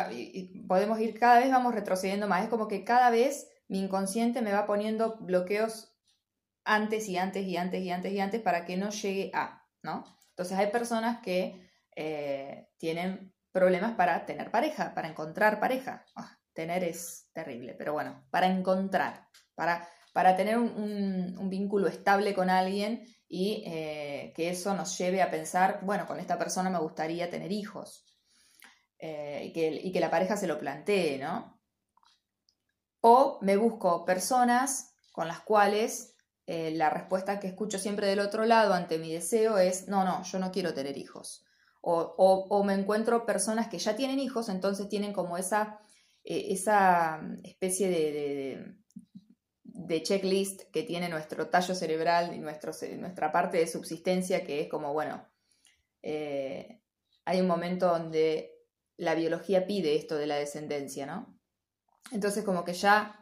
podemos 0.66 1.00
ir, 1.00 1.18
cada 1.18 1.40
vez 1.40 1.50
vamos 1.50 1.74
retrocediendo 1.74 2.26
más, 2.26 2.44
es 2.44 2.48
como 2.48 2.68
que 2.68 2.84
cada 2.84 3.10
vez 3.10 3.48
mi 3.68 3.80
inconsciente 3.80 4.42
me 4.42 4.52
va 4.52 4.66
poniendo 4.66 5.16
bloqueos 5.20 5.96
antes 6.64 7.08
y 7.08 7.16
antes 7.16 7.46
y 7.46 7.56
antes 7.56 7.82
y 7.82 7.90
antes 7.90 8.12
y 8.12 8.20
antes 8.20 8.42
para 8.42 8.64
que 8.64 8.76
no 8.76 8.90
llegue 8.90 9.30
a, 9.32 9.64
¿no? 9.82 10.04
Entonces 10.30 10.58
hay 10.58 10.68
personas 10.68 11.20
que 11.20 11.70
eh, 11.94 12.68
tienen 12.78 13.32
problemas 13.52 13.94
para 13.94 14.26
tener 14.26 14.50
pareja, 14.50 14.94
para 14.94 15.08
encontrar 15.08 15.60
pareja. 15.60 16.04
Ah, 16.16 16.36
tener 16.52 16.84
es 16.84 17.30
terrible, 17.32 17.74
pero 17.74 17.92
bueno, 17.92 18.26
para 18.30 18.46
encontrar, 18.46 19.28
para, 19.54 19.88
para 20.12 20.36
tener 20.36 20.58
un, 20.58 21.36
un 21.38 21.50
vínculo 21.50 21.86
estable 21.86 22.34
con 22.34 22.50
alguien 22.50 23.04
y 23.28 23.62
eh, 23.66 24.32
que 24.34 24.50
eso 24.50 24.74
nos 24.74 24.98
lleve 24.98 25.22
a 25.22 25.30
pensar, 25.30 25.80
bueno, 25.82 26.06
con 26.06 26.18
esta 26.18 26.38
persona 26.38 26.70
me 26.70 26.80
gustaría 26.80 27.30
tener 27.30 27.52
hijos 27.52 28.09
eh, 29.00 29.52
y, 29.54 29.92
que, 29.92 30.00
la 30.00 30.10
pareja 30.10 30.36
se 30.36 30.46
lo 30.46 30.58
plantee, 30.58 31.18
¿no? 31.18 31.58
O 33.00 33.38
me 33.42 33.56
busco 33.56 34.04
personas 34.04 34.94
con 35.12 35.26
las 35.26 35.40
cuales 35.40 36.14
eh, 36.46 36.72
la 36.72 36.90
respuesta 36.90 37.40
que 37.40 37.48
escucho 37.48 37.78
siempre 37.78 38.06
del 38.06 38.20
otro 38.20 38.44
lado 38.44 38.74
ante 38.74 38.98
mi 38.98 39.12
deseo 39.12 39.58
es, 39.58 39.88
no, 39.88 40.04
no, 40.04 40.22
yo 40.22 40.38
no 40.38 40.52
quiero 40.52 40.74
tener 40.74 40.98
hijos. 40.98 41.44
O, 41.82 42.62
me 42.62 42.74
encuentro 42.74 43.24
personas 43.24 43.68
que 43.68 43.78
ya 43.78 43.96
tienen 43.96 44.20
hijos, 44.20 44.50
entonces 44.50 44.90
tienen 44.90 45.14
como 45.14 45.38
esa, 45.38 45.80
esa 46.24 47.22
especie 47.42 47.88
de 47.88 48.80
de 49.86 50.02
checklist 50.02 50.62
que 50.70 50.82
tiene 50.82 51.08
nuestro 51.08 51.48
tallo 51.48 51.74
cerebral 51.74 52.34
y 52.34 52.38
nuestro, 52.38 52.72
nuestra 52.98 53.32
parte 53.32 53.58
de 53.58 53.66
subsistencia, 53.66 54.44
que 54.44 54.60
es 54.60 54.68
como, 54.68 54.92
bueno, 54.92 55.26
eh, 56.02 56.80
hay 57.24 57.40
un 57.40 57.46
momento 57.46 57.86
donde 57.86 58.59
la 59.00 59.14
biología 59.14 59.66
pide 59.66 59.96
esto 59.96 60.16
de 60.16 60.26
la 60.26 60.36
descendencia, 60.36 61.06
¿no? 61.06 61.38
Entonces 62.12 62.44
como 62.44 62.64
que 62.64 62.74
ya 62.74 63.16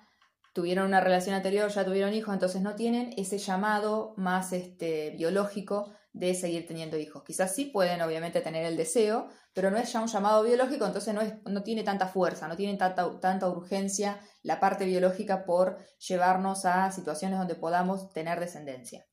tuvieron 0.53 0.87
una 0.87 1.01
relación 1.01 1.37
anterior, 1.37 1.71
ya 1.71 1.85
tuvieron 1.85 2.13
hijos, 2.15 2.35
entonces 2.35 2.63
no 2.63 2.75
tienen 2.75 3.15
ese 3.17 3.39
llamado 3.39 4.15
más 4.17 4.53
este, 4.53 5.11
biológico 5.11 5.95
de 6.13 6.35
seguir 6.35 6.67
teniendo 6.67 6.99
hijos. 6.99 7.23
Quizás 7.23 7.55
sí 7.55 7.67
pueden 7.67 8.03
obviamente 8.03 8.41
tener 8.41 8.67
el 8.67 8.77
deseo, 8.77 9.29
pero 9.55 9.71
no 9.71 9.77
es 9.77 9.93
ya 9.93 10.01
un 10.01 10.09
llamado 10.09 10.43
biológico, 10.43 10.85
entonces 10.85 11.15
no, 11.15 11.21
es, 11.21 11.35
no 11.45 11.63
tiene 11.63 11.85
tanta 11.85 12.09
fuerza, 12.09 12.49
no 12.49 12.57
tiene 12.57 12.77
tanta, 12.77 13.21
tanta 13.21 13.49
urgencia 13.49 14.21
la 14.43 14.59
parte 14.59 14.85
biológica 14.85 15.45
por 15.45 15.79
llevarnos 15.99 16.65
a 16.65 16.91
situaciones 16.91 17.39
donde 17.39 17.55
podamos 17.55 18.13
tener 18.13 18.41
descendencia. 18.41 19.07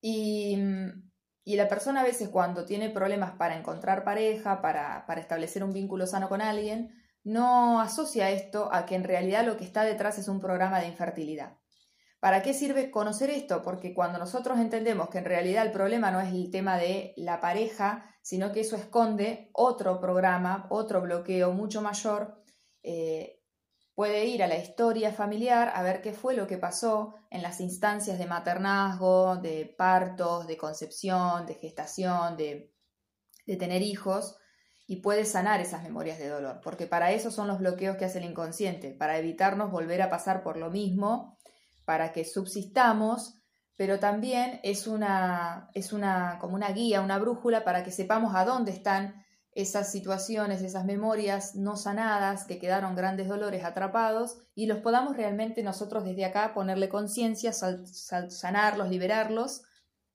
Y, 0.00 0.56
y 1.48 1.56
la 1.56 1.66
persona 1.66 2.02
a 2.02 2.04
veces 2.04 2.28
cuando 2.28 2.66
tiene 2.66 2.90
problemas 2.90 3.30
para 3.30 3.56
encontrar 3.56 4.04
pareja, 4.04 4.60
para, 4.60 5.06
para 5.06 5.22
establecer 5.22 5.64
un 5.64 5.72
vínculo 5.72 6.06
sano 6.06 6.28
con 6.28 6.42
alguien, 6.42 6.92
no 7.24 7.80
asocia 7.80 8.28
esto 8.28 8.68
a 8.70 8.84
que 8.84 8.94
en 8.96 9.04
realidad 9.04 9.46
lo 9.46 9.56
que 9.56 9.64
está 9.64 9.82
detrás 9.82 10.18
es 10.18 10.28
un 10.28 10.40
programa 10.40 10.78
de 10.78 10.88
infertilidad. 10.88 11.56
¿Para 12.20 12.42
qué 12.42 12.52
sirve 12.52 12.90
conocer 12.90 13.30
esto? 13.30 13.62
Porque 13.62 13.94
cuando 13.94 14.18
nosotros 14.18 14.58
entendemos 14.58 15.08
que 15.08 15.16
en 15.16 15.24
realidad 15.24 15.64
el 15.64 15.72
problema 15.72 16.10
no 16.10 16.20
es 16.20 16.34
el 16.34 16.50
tema 16.50 16.76
de 16.76 17.14
la 17.16 17.40
pareja, 17.40 18.04
sino 18.20 18.52
que 18.52 18.60
eso 18.60 18.76
esconde 18.76 19.48
otro 19.54 20.00
programa, 20.00 20.66
otro 20.68 21.00
bloqueo 21.00 21.54
mucho 21.54 21.80
mayor, 21.80 22.44
eh, 22.82 23.37
puede 23.98 24.26
ir 24.26 24.44
a 24.44 24.46
la 24.46 24.56
historia 24.56 25.10
familiar 25.10 25.72
a 25.74 25.82
ver 25.82 26.00
qué 26.02 26.12
fue 26.12 26.36
lo 26.36 26.46
que 26.46 26.56
pasó 26.56 27.16
en 27.30 27.42
las 27.42 27.58
instancias 27.58 28.16
de 28.16 28.26
maternazgo, 28.26 29.38
de 29.38 29.74
partos, 29.76 30.46
de 30.46 30.56
concepción, 30.56 31.46
de 31.46 31.54
gestación, 31.54 32.36
de, 32.36 32.72
de 33.44 33.56
tener 33.56 33.82
hijos, 33.82 34.36
y 34.86 35.00
puede 35.00 35.24
sanar 35.24 35.60
esas 35.60 35.82
memorias 35.82 36.20
de 36.20 36.28
dolor, 36.28 36.60
porque 36.62 36.86
para 36.86 37.10
eso 37.10 37.32
son 37.32 37.48
los 37.48 37.58
bloqueos 37.58 37.96
que 37.96 38.04
hace 38.04 38.18
el 38.18 38.26
inconsciente, 38.26 38.92
para 38.92 39.18
evitarnos 39.18 39.72
volver 39.72 40.00
a 40.00 40.10
pasar 40.10 40.44
por 40.44 40.58
lo 40.58 40.70
mismo 40.70 41.36
para 41.84 42.12
que 42.12 42.24
subsistamos, 42.24 43.34
pero 43.74 43.98
también 43.98 44.60
es 44.62 44.86
una, 44.86 45.70
es 45.74 45.92
una, 45.92 46.38
como 46.40 46.54
una 46.54 46.70
guía, 46.70 47.00
una 47.00 47.18
brújula 47.18 47.64
para 47.64 47.82
que 47.82 47.90
sepamos 47.90 48.36
a 48.36 48.44
dónde 48.44 48.70
están 48.70 49.24
esas 49.58 49.90
situaciones, 49.90 50.62
esas 50.62 50.84
memorias 50.84 51.56
no 51.56 51.76
sanadas 51.76 52.44
que 52.44 52.60
quedaron 52.60 52.94
grandes 52.94 53.26
dolores 53.26 53.64
atrapados 53.64 54.38
y 54.54 54.66
los 54.66 54.78
podamos 54.78 55.16
realmente 55.16 55.64
nosotros 55.64 56.04
desde 56.04 56.24
acá 56.24 56.54
ponerle 56.54 56.88
conciencia, 56.88 57.52
sanarlos, 57.52 58.88
liberarlos 58.88 59.62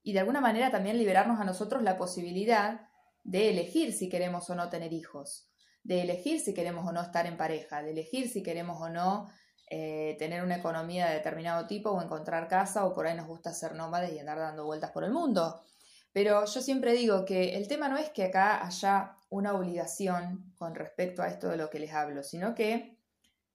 y 0.02 0.14
de 0.14 0.20
alguna 0.20 0.40
manera 0.40 0.72
también 0.72 0.98
liberarnos 0.98 1.42
a 1.42 1.44
nosotros 1.44 1.84
la 1.84 1.98
posibilidad 1.98 2.88
de 3.26 3.50
elegir 3.50 3.92
si 3.92 4.08
queremos 4.08 4.50
o 4.50 4.56
no 4.56 4.70
tener 4.70 4.94
hijos, 4.94 5.50
de 5.84 6.04
elegir 6.04 6.40
si 6.40 6.54
queremos 6.54 6.88
o 6.88 6.94
no 6.94 7.02
estar 7.02 7.26
en 7.26 7.36
pareja, 7.36 7.84
de 7.84 7.92
elegir 7.92 8.30
si 8.30 8.44
queremos 8.44 8.80
o 8.80 8.88
no 8.88 9.30
eh, 9.70 10.16
tener 10.20 10.42
una 10.42 10.56
economía 10.56 11.08
de 11.08 11.16
determinado 11.16 11.68
tipo 11.68 11.90
o 11.90 12.02
encontrar 12.02 12.48
casa 12.48 12.86
o 12.86 12.94
por 12.94 13.08
ahí 13.08 13.18
nos 13.18 13.28
gusta 13.28 13.52
ser 13.52 13.76
nómades 13.76 14.14
y 14.14 14.20
andar 14.20 14.38
dando 14.38 14.64
vueltas 14.66 14.92
por 14.92 15.04
el 15.04 15.12
mundo. 15.12 15.62
Pero 16.14 16.46
yo 16.46 16.62
siempre 16.62 16.94
digo 16.94 17.26
que 17.26 17.56
el 17.56 17.68
tema 17.68 17.90
no 17.90 17.98
es 17.98 18.10
que 18.12 18.24
acá 18.24 18.66
haya 18.66 19.18
una 19.30 19.54
obligación 19.54 20.54
con 20.56 20.76
respecto 20.76 21.22
a 21.22 21.28
esto 21.28 21.50
de 21.50 21.58
lo 21.58 21.70
que 21.70 21.80
les 21.80 21.92
hablo, 21.92 22.24
sino 22.24 22.56
que 22.56 23.00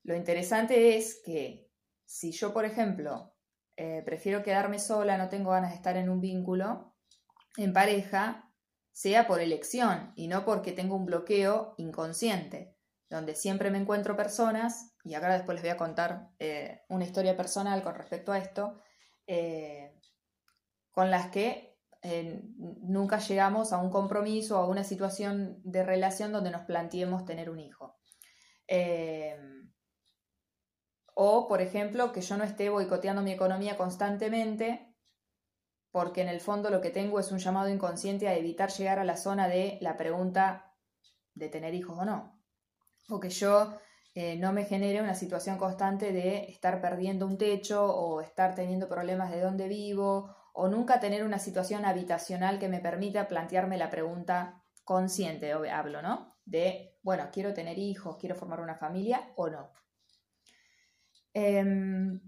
lo 0.02 0.14
interesante 0.14 0.96
es 0.96 1.20
que 1.24 1.70
si 2.04 2.32
yo, 2.32 2.52
por 2.52 2.64
ejemplo, 2.64 3.34
eh, 3.76 4.02
prefiero 4.04 4.42
quedarme 4.42 4.78
sola, 4.78 5.16
no 5.16 5.28
tengo 5.28 5.52
ganas 5.52 5.70
de 5.70 5.76
estar 5.76 5.96
en 5.96 6.08
un 6.08 6.20
vínculo, 6.20 6.96
en 7.56 7.72
pareja, 7.72 8.52
sea 8.92 9.28
por 9.28 9.40
elección 9.40 10.12
y 10.16 10.26
no 10.26 10.44
porque 10.44 10.72
tengo 10.72 10.96
un 10.96 11.06
bloqueo 11.06 11.74
inconsciente 11.78 12.74
donde 13.08 13.34
siempre 13.34 13.70
me 13.70 13.78
encuentro 13.78 14.16
personas, 14.16 14.94
y 15.02 15.14
acá 15.14 15.32
después 15.32 15.54
les 15.54 15.62
voy 15.62 15.70
a 15.70 15.76
contar 15.76 16.30
eh, 16.38 16.82
una 16.88 17.04
historia 17.04 17.36
personal 17.36 17.82
con 17.82 17.94
respecto 17.94 18.32
a 18.32 18.38
esto, 18.38 18.82
eh, 19.26 19.98
con 20.90 21.10
las 21.10 21.30
que 21.30 21.67
eh, 22.02 22.42
nunca 22.56 23.18
llegamos 23.18 23.72
a 23.72 23.78
un 23.78 23.90
compromiso 23.90 24.58
o 24.58 24.62
a 24.62 24.68
una 24.68 24.84
situación 24.84 25.60
de 25.64 25.82
relación 25.82 26.32
donde 26.32 26.50
nos 26.50 26.62
planteemos 26.62 27.24
tener 27.24 27.50
un 27.50 27.60
hijo. 27.60 27.96
o, 31.14 31.48
por 31.48 31.60
ejemplo, 31.60 32.12
que 32.12 32.20
yo 32.20 32.36
no 32.36 32.44
esté 32.44 32.68
boicoteando 32.68 33.22
mi 33.22 33.32
economía 33.32 33.76
constantemente, 33.76 34.94
porque 35.90 36.22
en 36.22 36.28
el 36.28 36.40
fondo 36.40 36.70
lo 36.70 36.80
que 36.80 36.90
tengo 36.90 37.18
es 37.18 37.32
un 37.32 37.38
llamado 37.38 37.68
inconsciente 37.68 38.28
a 38.28 38.36
evitar 38.36 38.70
llegar 38.70 38.98
a 38.98 39.04
la 39.04 39.16
zona 39.16 39.48
de 39.48 39.78
la 39.80 39.96
pregunta 39.96 40.74
de 41.34 41.48
tener 41.48 41.74
hijos 41.74 41.98
o 41.98 42.04
no 42.04 42.38
o 43.08 43.20
que 43.20 43.30
yo 43.30 43.74
eh, 44.14 44.36
no 44.36 44.52
me 44.52 44.64
genere 44.64 45.00
una 45.00 45.14
situación 45.14 45.58
constante 45.58 46.12
de 46.12 46.44
estar 46.50 46.80
perdiendo 46.80 47.26
un 47.26 47.38
techo 47.38 47.84
o 47.84 48.20
estar 48.20 48.54
teniendo 48.54 48.88
problemas 48.88 49.30
de 49.30 49.40
dónde 49.40 49.68
vivo 49.68 50.34
o 50.60 50.66
nunca 50.66 50.98
tener 50.98 51.22
una 51.22 51.38
situación 51.38 51.84
habitacional 51.84 52.58
que 52.58 52.68
me 52.68 52.80
permita 52.80 53.28
plantearme 53.28 53.78
la 53.78 53.90
pregunta 53.90 54.64
consciente, 54.82 55.52
hablo, 55.52 56.02
¿no? 56.02 56.36
De, 56.44 56.98
bueno, 57.00 57.28
quiero 57.32 57.54
tener 57.54 57.78
hijos, 57.78 58.16
quiero 58.18 58.34
formar 58.34 58.58
una 58.60 58.74
familia 58.74 59.32
o 59.36 59.48
no. 59.48 59.70
Em, 61.32 62.20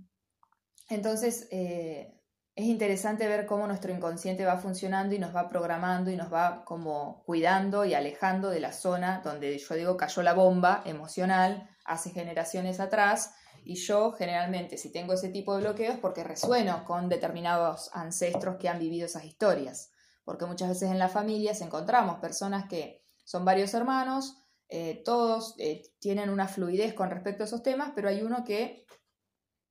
entonces, 0.89 1.49
eh, 1.51 2.21
es 2.55 2.67
interesante 2.67 3.27
ver 3.27 3.47
cómo 3.47 3.67
nuestro 3.67 3.93
inconsciente 3.93 4.45
va 4.45 4.59
funcionando 4.59 5.13
y 5.13 5.19
nos 5.19 5.35
va 5.35 5.49
programando 5.49 6.09
y 6.13 6.17
nos 6.17 6.33
va 6.33 6.65
como 6.65 7.25
cuidando 7.25 7.85
y 7.85 7.95
alejando 7.95 8.49
de 8.51 8.61
la 8.61 8.73
zona 8.73 9.23
donde 9.25 9.59
yo 9.59 9.75
digo 9.75 9.97
cayó 9.97 10.23
la 10.23 10.35
bomba 10.35 10.83
emocional 10.85 11.69
hace 11.85 12.11
generaciones 12.11 12.79
atrás 12.79 13.35
y 13.65 13.77
yo 13.77 14.13
generalmente 14.13 14.77
si 14.77 14.93
tengo 14.93 15.13
ese 15.13 15.29
tipo 15.29 15.55
de 15.55 15.63
bloqueos 15.63 15.99
porque 15.99 16.25
resueno 16.25 16.85
con 16.85 17.09
determinados 17.09 17.91
ancestros 17.93 18.57
que 18.57 18.69
han 18.69 18.79
vivido 18.79 19.07
esas 19.07 19.25
historias, 19.25 19.91
porque 20.25 20.47
muchas 20.47 20.69
veces 20.69 20.91
en 20.91 20.99
las 20.99 21.13
familias 21.13 21.61
encontramos 21.61 22.19
personas 22.21 22.69
que 22.69 23.03
son 23.25 23.45
varios 23.45 23.75
hermanos, 23.75 24.37
eh, 24.69 25.03
todos 25.05 25.55
eh, 25.59 25.83
tienen 25.99 26.31
una 26.31 26.47
fluidez 26.47 26.95
con 26.95 27.11
respecto 27.11 27.43
a 27.43 27.47
esos 27.47 27.63
temas, 27.63 27.93
pero 27.95 28.09
hay 28.09 28.23
uno 28.23 28.45
que 28.45 28.87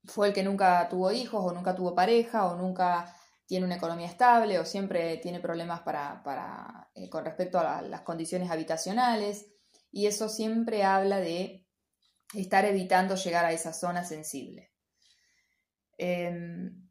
fue 0.05 0.27
el 0.27 0.33
que 0.33 0.43
nunca 0.43 0.87
tuvo 0.89 1.11
hijos 1.11 1.43
o 1.43 1.53
nunca 1.53 1.75
tuvo 1.75 1.95
pareja 1.95 2.47
o 2.47 2.55
nunca 2.55 3.15
tiene 3.45 3.65
una 3.65 3.77
economía 3.77 4.07
estable 4.07 4.59
o 4.59 4.65
siempre 4.65 5.17
tiene 5.17 5.39
problemas 5.39 5.81
para, 5.81 6.89
eh, 6.93 7.09
con 7.09 7.25
respecto 7.25 7.59
a 7.59 7.81
las 7.81 8.01
condiciones 8.01 8.51
habitacionales. 8.51 9.47
Y 9.91 10.05
eso 10.05 10.29
siempre 10.29 10.83
habla 10.83 11.19
de 11.19 11.65
estar 12.33 12.65
evitando 12.65 13.15
llegar 13.15 13.45
a 13.45 13.51
esa 13.51 13.73
zona 13.73 14.03
sensible. 14.03 14.71
Em, 15.97 16.87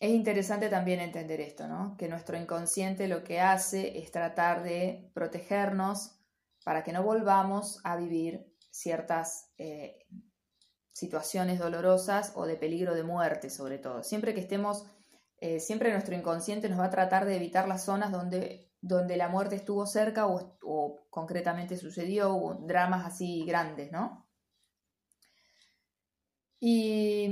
es 0.00 0.10
interesante 0.10 0.68
también 0.68 1.00
entender 1.00 1.40
esto, 1.40 1.68
¿no? 1.68 1.96
que 1.98 2.08
nuestro 2.08 2.36
inconsciente 2.36 3.06
lo 3.06 3.22
que 3.22 3.40
hace 3.40 3.98
es 3.98 4.10
tratar 4.10 4.62
de 4.62 5.10
protegernos 5.14 6.16
para 6.64 6.82
que 6.82 6.92
no 6.92 7.02
volvamos 7.02 7.80
a 7.84 7.96
vivir 7.96 8.46
ciertas 8.70 9.52
eh, 9.58 10.06
situaciones 10.92 11.58
dolorosas 11.58 12.32
o 12.34 12.46
de 12.46 12.56
peligro 12.56 12.94
de 12.94 13.04
muerte 13.04 13.50
sobre 13.50 13.78
todo. 13.78 14.02
Siempre 14.02 14.34
que 14.34 14.40
estemos 14.40 14.86
eh, 15.40 15.58
siempre 15.58 15.90
nuestro 15.90 16.14
inconsciente 16.14 16.68
nos 16.68 16.78
va 16.78 16.84
a 16.86 16.90
tratar 16.90 17.24
de 17.24 17.36
evitar 17.36 17.66
las 17.66 17.84
zonas 17.84 18.12
donde, 18.12 18.70
donde 18.82 19.16
la 19.16 19.28
muerte 19.28 19.56
estuvo 19.56 19.86
cerca 19.86 20.26
o, 20.26 21.06
concretamente 21.08 21.78
sucedió, 21.78 22.58
dramas 22.66 23.06
así 23.06 23.44
grandes, 23.46 23.90
¿no? 23.90 24.29
Y, 26.60 27.28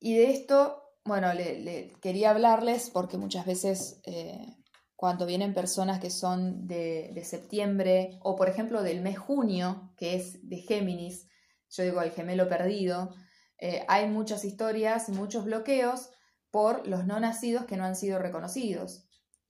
de 0.00 0.30
esto, 0.30 0.82
bueno, 1.04 1.32
le, 1.34 1.92
quería 2.00 2.30
hablarles 2.30 2.90
porque 2.90 3.18
muchas 3.18 3.44
veces 3.44 4.00
eh, 4.04 4.56
cuando 4.96 5.26
vienen 5.26 5.52
personas 5.52 6.00
que 6.00 6.10
son 6.10 6.66
de, 6.66 7.22
septiembre 7.24 8.18
o 8.22 8.34
por 8.34 8.48
ejemplo 8.48 8.82
del 8.82 9.02
mes 9.02 9.18
junio, 9.18 9.92
que 9.96 10.16
es 10.16 10.48
de 10.48 10.56
Géminis, 10.56 11.28
yo 11.68 11.82
digo 11.82 12.00
el 12.00 12.12
gemelo 12.12 12.48
perdido, 12.48 13.14
eh, 13.58 13.84
hay 13.88 14.08
muchas 14.08 14.44
historias, 14.44 15.08
muchos 15.10 15.44
bloqueos 15.44 16.10
por 16.50 16.86
los 16.86 17.06
no 17.06 17.20
nacidos 17.20 17.66
que 17.66 17.76
no 17.76 17.84
han 17.84 17.96
sido 17.96 18.18
reconocidos. 18.18 19.06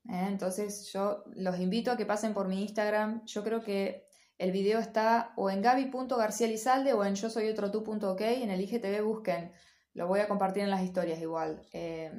¿eh? 0.09 0.27
Entonces 0.29 0.91
yo 0.93 1.23
los 1.35 1.61
invito 1.61 1.93
a 1.93 1.97
que 1.97 2.07
pasen 2.07 2.35
por 2.35 2.49
mi 2.49 2.63
Instagram. 2.63 3.25
Yo 3.27 3.45
creo 3.45 3.63
que 3.63 4.05
el 4.39 4.53
video 4.53 4.79
está 4.79 5.33
o 5.37 5.51
en 5.51 5.63
gaby.garcializalde 5.63 6.93
o 6.93 7.05
en 7.05 7.15
yo 7.15 7.31
soy 7.31 7.49
otro 7.49 7.71
tú.ok. 7.71 8.21
En 8.21 8.51
el 8.51 8.61
IGTV 8.61 9.03
busquen. 9.03 9.53
Lo 9.95 10.07
voy 10.07 10.21
a 10.21 10.29
compartir 10.29 10.63
en 10.63 10.71
las 10.71 10.83
historias 10.83 11.21
igual. 11.21 11.67
Eh, 11.73 12.13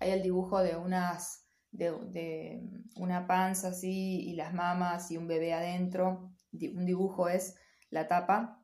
hay 0.00 0.10
el 0.10 0.22
dibujo 0.22 0.62
de 0.62 0.76
unas 0.76 1.44
de, 1.70 2.60
una 2.96 3.26
panza 3.26 3.68
así 3.68 4.20
y 4.20 4.34
las 4.34 4.54
mamas 4.54 5.10
y 5.10 5.16
un 5.16 5.26
bebé 5.26 5.52
adentro. 5.54 6.30
Un 6.52 6.86
dibujo 6.86 7.28
es 7.28 7.56
la 7.90 8.06
tapa 8.06 8.60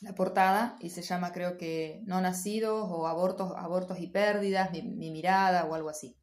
la 0.00 0.14
portada 0.14 0.76
y 0.80 0.90
se 0.90 1.02
llama 1.02 1.32
creo 1.32 1.56
que 1.56 2.02
No 2.06 2.20
nacidos 2.20 2.88
o 2.90 3.06
Abortos, 3.06 3.52
abortos 3.56 3.98
y 4.00 4.08
pérdidas, 4.08 4.70
mi, 4.72 5.10
mirada 5.10 5.64
o 5.64 5.74
algo 5.74 5.88
así. 5.88 6.18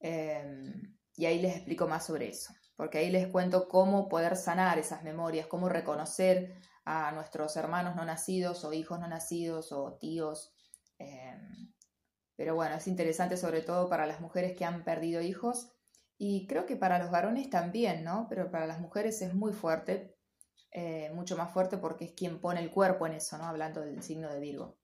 Em, 0.00 0.96
y 1.14 1.26
ahí 1.26 1.40
les 1.40 1.56
explico 1.56 1.86
más 1.86 2.06
sobre 2.06 2.28
eso, 2.28 2.52
porque 2.82 2.98
ahí 2.98 3.10
les 3.10 3.28
cuento 3.28 3.68
cómo 3.68 4.08
poder 4.08 4.34
sanar 4.34 4.76
esas 4.76 5.04
memorias, 5.04 5.46
cómo 5.46 5.68
reconocer 5.68 6.56
a 6.84 7.12
nuestros 7.12 7.56
hermanos 7.56 7.94
no 7.94 8.04
nacidos 8.04 8.64
o 8.64 8.72
hijos 8.72 8.98
no 8.98 9.06
nacidos 9.06 9.70
o 9.70 9.98
tíos. 10.00 10.52
Em, 10.98 11.72
pero 12.34 12.56
bueno, 12.56 12.74
es 12.74 12.88
interesante 12.88 13.36
sobre 13.36 13.60
todo 13.60 13.88
para 13.88 14.04
las 14.04 14.20
mujeres 14.20 14.56
que 14.56 14.64
han 14.64 14.82
perdido 14.82 15.22
hijos 15.22 15.70
y 16.18 16.48
creo 16.48 16.66
que 16.66 16.74
para 16.74 16.98
los 16.98 17.12
varones 17.12 17.48
también, 17.50 18.02
¿no? 18.02 18.26
Pero 18.28 18.50
para 18.50 18.66
las 18.66 18.80
mujeres 18.80 19.22
es 19.22 19.32
muy 19.32 19.52
fuerte 19.52 20.16
eh, 20.72 21.08
mucho 21.14 21.36
más 21.36 21.52
fuerte 21.52 21.78
porque 21.78 22.06
es 22.06 22.12
quien 22.14 22.40
pone 22.40 22.58
el 22.58 22.72
cuerpo 22.72 23.06
en 23.06 23.12
eso, 23.12 23.38
¿no? 23.38 23.44
Hablando 23.44 23.80
del 23.82 24.02
signo 24.02 24.28
de 24.28 24.40
Virgo. 24.40 24.76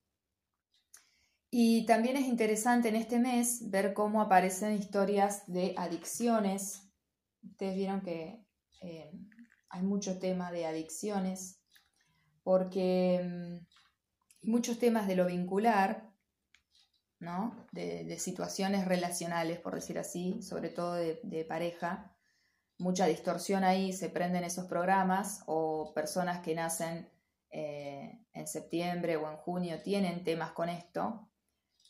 Y 1.50 1.84
también 1.84 2.16
es 2.16 2.28
interesante 2.28 2.90
en 2.90 2.94
este 2.94 3.18
mes 3.18 3.70
ver 3.70 3.92
cómo 3.92 4.22
aparecen 4.22 4.74
historias 4.74 5.42
de 5.48 5.74
adicciones. 5.76 6.87
Ustedes 7.50 7.76
vieron 7.76 8.00
que 8.02 8.44
eh, 8.82 9.10
hay 9.70 9.82
mucho 9.82 10.18
tema 10.18 10.52
de 10.52 10.66
adicciones 10.66 11.60
porque 12.42 13.20
mm, 13.24 14.50
muchos 14.50 14.78
temas 14.78 15.06
de 15.06 15.16
lo 15.16 15.26
vincular, 15.26 16.10
¿no? 17.20 17.66
De, 17.72 18.18
situaciones 18.18 18.86
relacionales, 18.86 19.60
por 19.60 19.74
decir 19.74 19.98
así, 19.98 20.40
sobre 20.42 20.70
todo 20.70 20.94
de 20.94 21.44
pareja, 21.48 22.14
mucha 22.78 23.06
distorsión 23.06 23.64
ahí, 23.64 23.92
se 23.92 24.08
prenden 24.08 24.44
esos 24.44 24.66
programas 24.66 25.42
o 25.46 25.92
personas 25.94 26.40
que 26.40 26.54
nacen 26.54 27.10
eh, 27.50 28.24
en 28.32 28.46
septiembre 28.46 29.16
o 29.16 29.28
en 29.30 29.36
junio 29.36 29.82
tienen 29.82 30.22
temas 30.24 30.52
con 30.52 30.68
esto, 30.68 31.28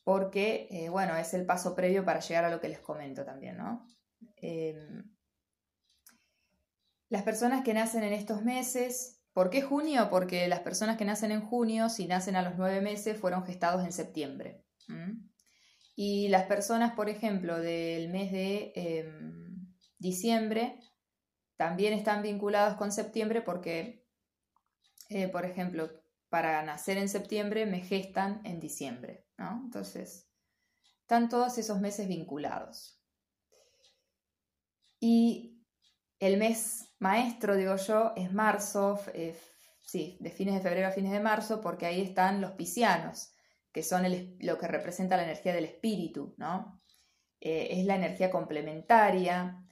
porque, 0.05 0.66
eh, 0.71 0.88
bueno, 0.88 1.16
es 1.16 1.35
el 1.35 1.44
paso 1.44 1.75
previo 1.75 2.05
para 2.05 2.21
llegar 2.21 2.44
a 2.44 2.51
lo 2.51 2.61
que 2.61 2.68
les 2.68 2.81
comento 2.81 3.25
también, 3.25 3.59
¿no? 3.59 3.87
Em, 4.37 5.05
las 7.09 7.23
personas 7.23 7.64
que 7.64 7.75
nacen 7.75 8.03
en 8.03 8.12
estos 8.12 8.42
meses, 8.42 9.21
¿por 9.33 9.51
qué 9.51 9.62
junio? 9.62 10.09
Porque 10.11 10.49
las 10.49 10.61
personas 10.61 10.97
que 10.97 11.05
nacen 11.05 11.33
en 11.33 11.40
junio, 11.40 11.88
si 11.88 12.07
nacen 12.07 12.37
a 12.37 12.42
los 12.42 12.57
nueve 12.57 12.81
meses, 12.81 13.18
fueron 13.18 13.44
gestados 13.44 13.85
en 13.85 13.92
septiembre. 13.92 14.64
Y 15.94 16.29
las 16.29 16.44
personas, 16.44 16.94
por 16.94 17.09
ejemplo, 17.09 17.59
del 17.59 18.09
mes 18.09 18.33
de 18.33 18.73
em, 18.75 19.75
diciembre 19.99 20.81
también 21.57 21.92
están 21.92 22.23
vinculados 22.23 22.77
con 22.77 22.92
septiembre 22.92 23.42
porque, 23.42 24.07
eh, 25.09 25.29
por 25.29 25.44
ejemplo, 25.44 25.90
para 26.29 26.62
nacer 26.62 26.99
en 26.99 27.09
septiembre 27.09 27.66
me 27.66 27.81
gestan 27.81 28.40
en 28.44 28.61
diciembre, 28.61 29.27
¿no? 29.37 29.62
Entonces, 29.64 30.31
están 31.01 31.29
todos 31.29 31.59
esos 31.59 31.81
meses 31.81 32.07
vinculados. 32.07 33.03
Y 35.01 35.58
el 36.18 36.37
mes 36.37 36.94
maestro, 36.98 37.57
digo 37.57 37.76
yo, 37.76 38.12
es 38.16 38.33
marzo, 38.33 39.00
eh, 39.14 39.38
sí, 39.83 40.18
de 40.20 40.31
fines 40.31 40.54
de 40.54 40.61
febrero 40.61 40.88
a 40.88 40.92
fines 40.92 41.12
de 41.12 41.20
marzo, 41.20 41.61
porque 41.61 41.87
ahí 41.87 42.00
están 42.00 42.40
los 42.40 42.52
piscianos, 42.52 43.33
que 43.72 43.83
son 43.83 44.04
lo 44.40 44.59
que 44.59 44.68
representa 44.68 45.16
la 45.16 45.24
energía 45.24 45.52
del 45.52 45.64
espíritu, 45.64 46.35
¿no? 46.38 46.81
Eh, 47.40 47.68
es 47.72 47.85
la 47.87 47.94
energía 47.94 48.31
complementaria, 48.31 49.64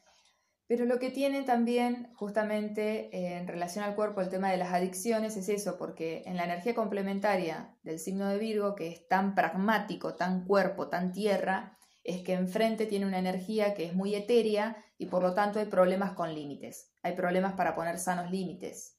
pero 0.68 0.84
lo 0.84 0.98
que 0.98 1.10
tiene 1.10 1.42
también, 1.42 2.12
justamente 2.14 3.16
eh, 3.16 3.36
en 3.36 3.46
relación 3.46 3.84
al 3.84 3.94
cuerpo, 3.94 4.20
el 4.20 4.28
tema 4.28 4.50
de 4.50 4.56
las 4.56 4.72
adicciones 4.72 5.36
es 5.36 5.48
eso, 5.48 5.78
porque 5.78 6.24
en 6.26 6.36
la 6.36 6.44
energía 6.44 6.74
complementaria 6.74 7.76
del 7.84 8.00
signo 8.00 8.28
de 8.28 8.38
Virgo, 8.38 8.74
que 8.74 8.88
es 8.88 9.06
tan 9.06 9.36
pragmático, 9.36 10.14
tan 10.14 10.44
cuerpo, 10.44 10.88
tan 10.88 11.12
tierra, 11.12 11.75
es 12.06 12.22
que 12.22 12.34
enfrente 12.34 12.86
tiene 12.86 13.06
una 13.06 13.18
energía 13.18 13.74
que 13.74 13.84
es 13.84 13.94
muy 13.94 14.14
etérea 14.14 14.84
y 14.98 15.06
por 15.06 15.22
lo 15.22 15.34
tanto 15.34 15.58
hay 15.58 15.66
problemas 15.66 16.12
con 16.12 16.34
límites, 16.34 16.90
hay 17.02 17.14
problemas 17.14 17.54
para 17.54 17.74
poner 17.74 17.98
sanos 17.98 18.30
límites. 18.30 18.98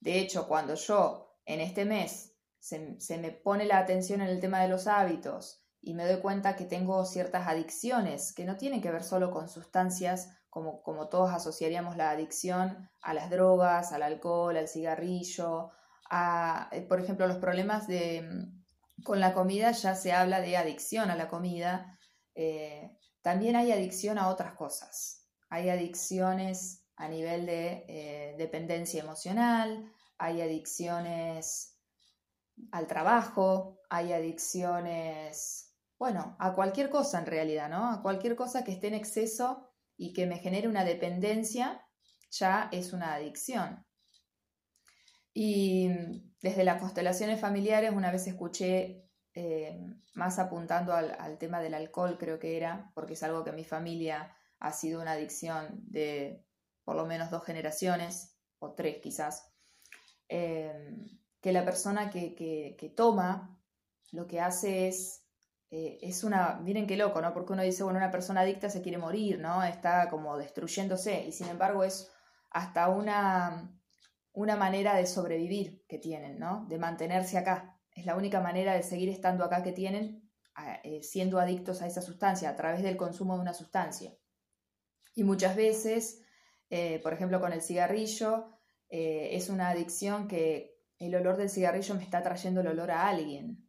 De 0.00 0.18
hecho, 0.18 0.46
cuando 0.46 0.74
yo 0.74 1.38
en 1.44 1.60
este 1.60 1.84
mes 1.84 2.34
se, 2.58 3.00
se 3.00 3.18
me 3.18 3.30
pone 3.30 3.64
la 3.64 3.78
atención 3.78 4.20
en 4.20 4.28
el 4.28 4.40
tema 4.40 4.60
de 4.60 4.68
los 4.68 4.86
hábitos 4.86 5.64
y 5.80 5.94
me 5.94 6.06
doy 6.06 6.20
cuenta 6.20 6.56
que 6.56 6.64
tengo 6.64 7.04
ciertas 7.04 7.46
adicciones 7.46 8.32
que 8.32 8.44
no 8.44 8.56
tienen 8.56 8.80
que 8.80 8.90
ver 8.90 9.04
solo 9.04 9.30
con 9.30 9.48
sustancias 9.48 10.36
como, 10.82 11.08
todos 11.08 11.32
asociaríamos 11.32 11.98
la 11.98 12.10
adicción 12.10 12.88
a 13.02 13.12
las 13.12 13.28
drogas, 13.28 13.92
al 13.92 14.02
alcohol, 14.02 14.56
al 14.56 14.68
cigarrillo, 14.68 15.70
a, 16.08 16.70
eh, 16.72 16.80
por 16.80 16.98
ejemplo, 16.98 17.26
los 17.26 17.36
problemas 17.36 17.86
de, 17.86 18.48
con 19.04 19.20
la 19.20 19.34
comida 19.34 19.72
ya 19.72 19.94
se 19.94 20.12
habla 20.12 20.40
de 20.40 20.56
adicción 20.56 21.10
a 21.10 21.16
la 21.16 21.28
comida. 21.28 21.98
Eh, 22.34 22.96
también 23.22 23.56
hay 23.56 23.72
adicción 23.72 24.18
a 24.18 24.28
otras 24.28 24.54
cosas. 24.54 25.26
Hay 25.48 25.68
adicciones 25.68 26.84
a 26.96 27.08
nivel 27.08 27.46
de 27.46 27.84
eh, 27.88 28.34
dependencia 28.38 29.02
emocional, 29.02 29.92
hay 30.18 30.40
adicciones 30.40 31.78
al 32.72 32.86
trabajo, 32.86 33.80
hay 33.90 34.12
adicciones, 34.12 35.74
bueno, 35.98 36.36
a 36.38 36.54
cualquier 36.54 36.90
cosa 36.90 37.18
en 37.18 37.26
realidad, 37.26 37.68
¿no? 37.68 37.90
A 37.90 38.02
cualquier 38.02 38.34
cosa 38.34 38.64
que 38.64 38.72
esté 38.72 38.88
en 38.88 38.94
exceso 38.94 39.68
y 39.96 40.12
que 40.12 40.26
me 40.26 40.38
genere 40.38 40.68
una 40.68 40.84
dependencia, 40.84 41.86
ya 42.30 42.68
es 42.72 42.92
una 42.92 43.14
adicción. 43.14 43.85
Y 45.38 45.90
desde 46.40 46.64
las 46.64 46.80
constelaciones 46.80 47.38
familiares 47.38 47.92
una 47.94 48.10
vez 48.10 48.26
escuché, 48.26 49.06
eh, 49.34 49.78
más 50.14 50.38
apuntando 50.38 50.94
al, 50.94 51.36
tema 51.36 51.60
del 51.60 51.74
alcohol 51.74 52.16
creo 52.18 52.38
que 52.38 52.56
era, 52.56 52.90
porque 52.94 53.12
es 53.12 53.22
algo 53.22 53.44
que 53.44 53.50
en 53.50 53.56
mi 53.56 53.64
familia 53.64 54.34
ha 54.58 54.72
sido 54.72 55.02
una 55.02 55.12
adicción 55.12 55.82
de 55.90 56.42
por 56.84 56.96
lo 56.96 57.04
menos 57.04 57.30
dos 57.30 57.44
generaciones, 57.44 58.38
o 58.60 58.72
tres 58.72 58.98
quizás, 59.02 59.52
eh, 60.30 60.72
que 61.42 61.52
la 61.52 61.66
persona 61.66 62.08
que, 62.08 62.34
que 62.34 62.88
toma 62.96 63.60
lo 64.12 64.26
que 64.26 64.40
hace 64.40 64.88
es 64.88 65.26
eh, 65.70 65.98
es 66.00 66.22
una, 66.22 66.60
miren 66.62 66.86
qué 66.86 66.96
loco, 66.96 67.20
¿no? 67.20 67.34
Porque 67.34 67.52
uno 67.52 67.62
dice, 67.62 67.82
bueno, 67.82 67.98
una 67.98 68.10
persona 68.10 68.42
adicta 68.42 68.70
se 68.70 68.82
quiere 68.82 68.98
morir, 68.98 69.40
¿no? 69.40 69.62
Está 69.64 70.08
como 70.08 70.38
destruyéndose 70.38 71.24
y 71.26 71.32
sin 71.32 71.48
embargo 71.48 71.82
es 71.82 72.10
hasta 72.50 72.88
una, 72.88 73.76
una 74.36 74.56
manera 74.56 74.94
de 74.94 75.06
sobrevivir 75.06 75.84
que 75.88 75.98
tienen, 75.98 76.38
¿no? 76.38 76.66
De 76.68 76.78
mantenerse 76.78 77.38
acá. 77.38 77.80
Es 77.92 78.06
la 78.06 78.16
única 78.16 78.40
manera 78.40 78.74
de 78.74 78.82
seguir 78.82 79.08
estando 79.08 79.44
acá 79.44 79.62
que 79.62 79.72
tienen 79.72 80.30
eh, 80.84 81.02
siendo 81.02 81.40
adictos 81.40 81.82
a 81.82 81.86
esa 81.86 82.02
sustancia 82.02 82.50
a 82.50 82.56
través 82.56 82.82
del 82.82 82.96
consumo 82.96 83.34
de 83.34 83.40
una 83.40 83.54
sustancia. 83.54 84.14
Y 85.14 85.24
muchas 85.24 85.56
veces, 85.56 86.22
eh, 86.70 87.00
por 87.02 87.12
ejemplo, 87.12 87.40
con 87.40 87.52
el 87.52 87.62
cigarrillo, 87.62 88.52
es 88.88 89.48
una 89.48 89.70
adicción 89.70 90.28
que 90.28 90.78
el 91.00 91.12
olor 91.16 91.36
del 91.36 91.50
cigarrillo 91.50 91.96
me 91.96 92.04
está 92.04 92.22
trayendo 92.22 92.60
el 92.60 92.68
olor 92.68 92.92
a 92.92 93.08
alguien. 93.08 93.66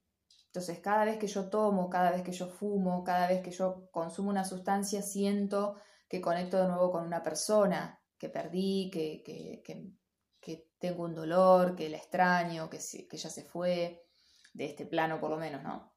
Entonces, 0.57 0.79
cada 0.79 1.05
vez 1.05 1.17
que 1.17 1.27
yo 1.27 1.49
tomo, 1.49 1.89
cada 1.89 2.11
vez 2.11 2.21
que 2.21 2.31
yo 2.31 2.47
fumo, 2.47 3.03
cada 3.03 3.27
vez 3.27 3.41
que 3.41 3.51
yo 3.51 3.89
consumo 3.91 4.29
una 4.29 4.43
sustancia, 4.43 5.01
siento 5.01 5.77
que 6.07 6.21
conecto 6.21 6.61
de 6.61 6.67
nuevo 6.67 6.91
con 6.91 7.05
una 7.05 7.21
persona 7.21 7.99
que 8.17 8.29
perdí, 8.29 8.89
que, 8.91 9.21
que, 9.23 9.91
tengo 10.79 11.03
un 11.03 11.15
dolor, 11.15 11.75
que 11.75 11.89
la 11.89 11.97
extraño, 11.97 12.69
que, 12.69 12.79
que 13.09 13.17
ya 13.17 13.29
se 13.29 13.43
fue, 13.43 14.05
de 14.53 14.65
este 14.65 14.85
plano 14.85 15.19
por 15.19 15.29
lo 15.29 15.37
menos, 15.37 15.63
¿no? 15.63 15.93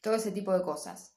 Todo 0.00 0.14
ese 0.14 0.32
tipo 0.32 0.52
de 0.52 0.62
cosas. 0.62 1.16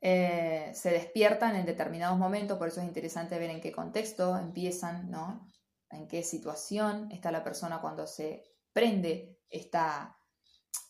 Eh, 0.00 0.72
se 0.74 0.90
despiertan 0.90 1.56
en 1.56 1.64
determinados 1.64 2.18
momentos, 2.18 2.58
por 2.58 2.68
eso 2.68 2.80
es 2.80 2.86
interesante 2.86 3.38
ver 3.38 3.50
en 3.50 3.60
qué 3.60 3.72
contexto 3.72 4.36
empiezan, 4.36 5.10
¿no? 5.10 5.46
En 5.90 6.08
qué 6.08 6.22
situación 6.22 7.10
está 7.12 7.30
la 7.30 7.44
persona 7.44 7.80
cuando 7.80 8.06
se 8.06 8.42
prende 8.72 9.38
esta, 9.48 10.18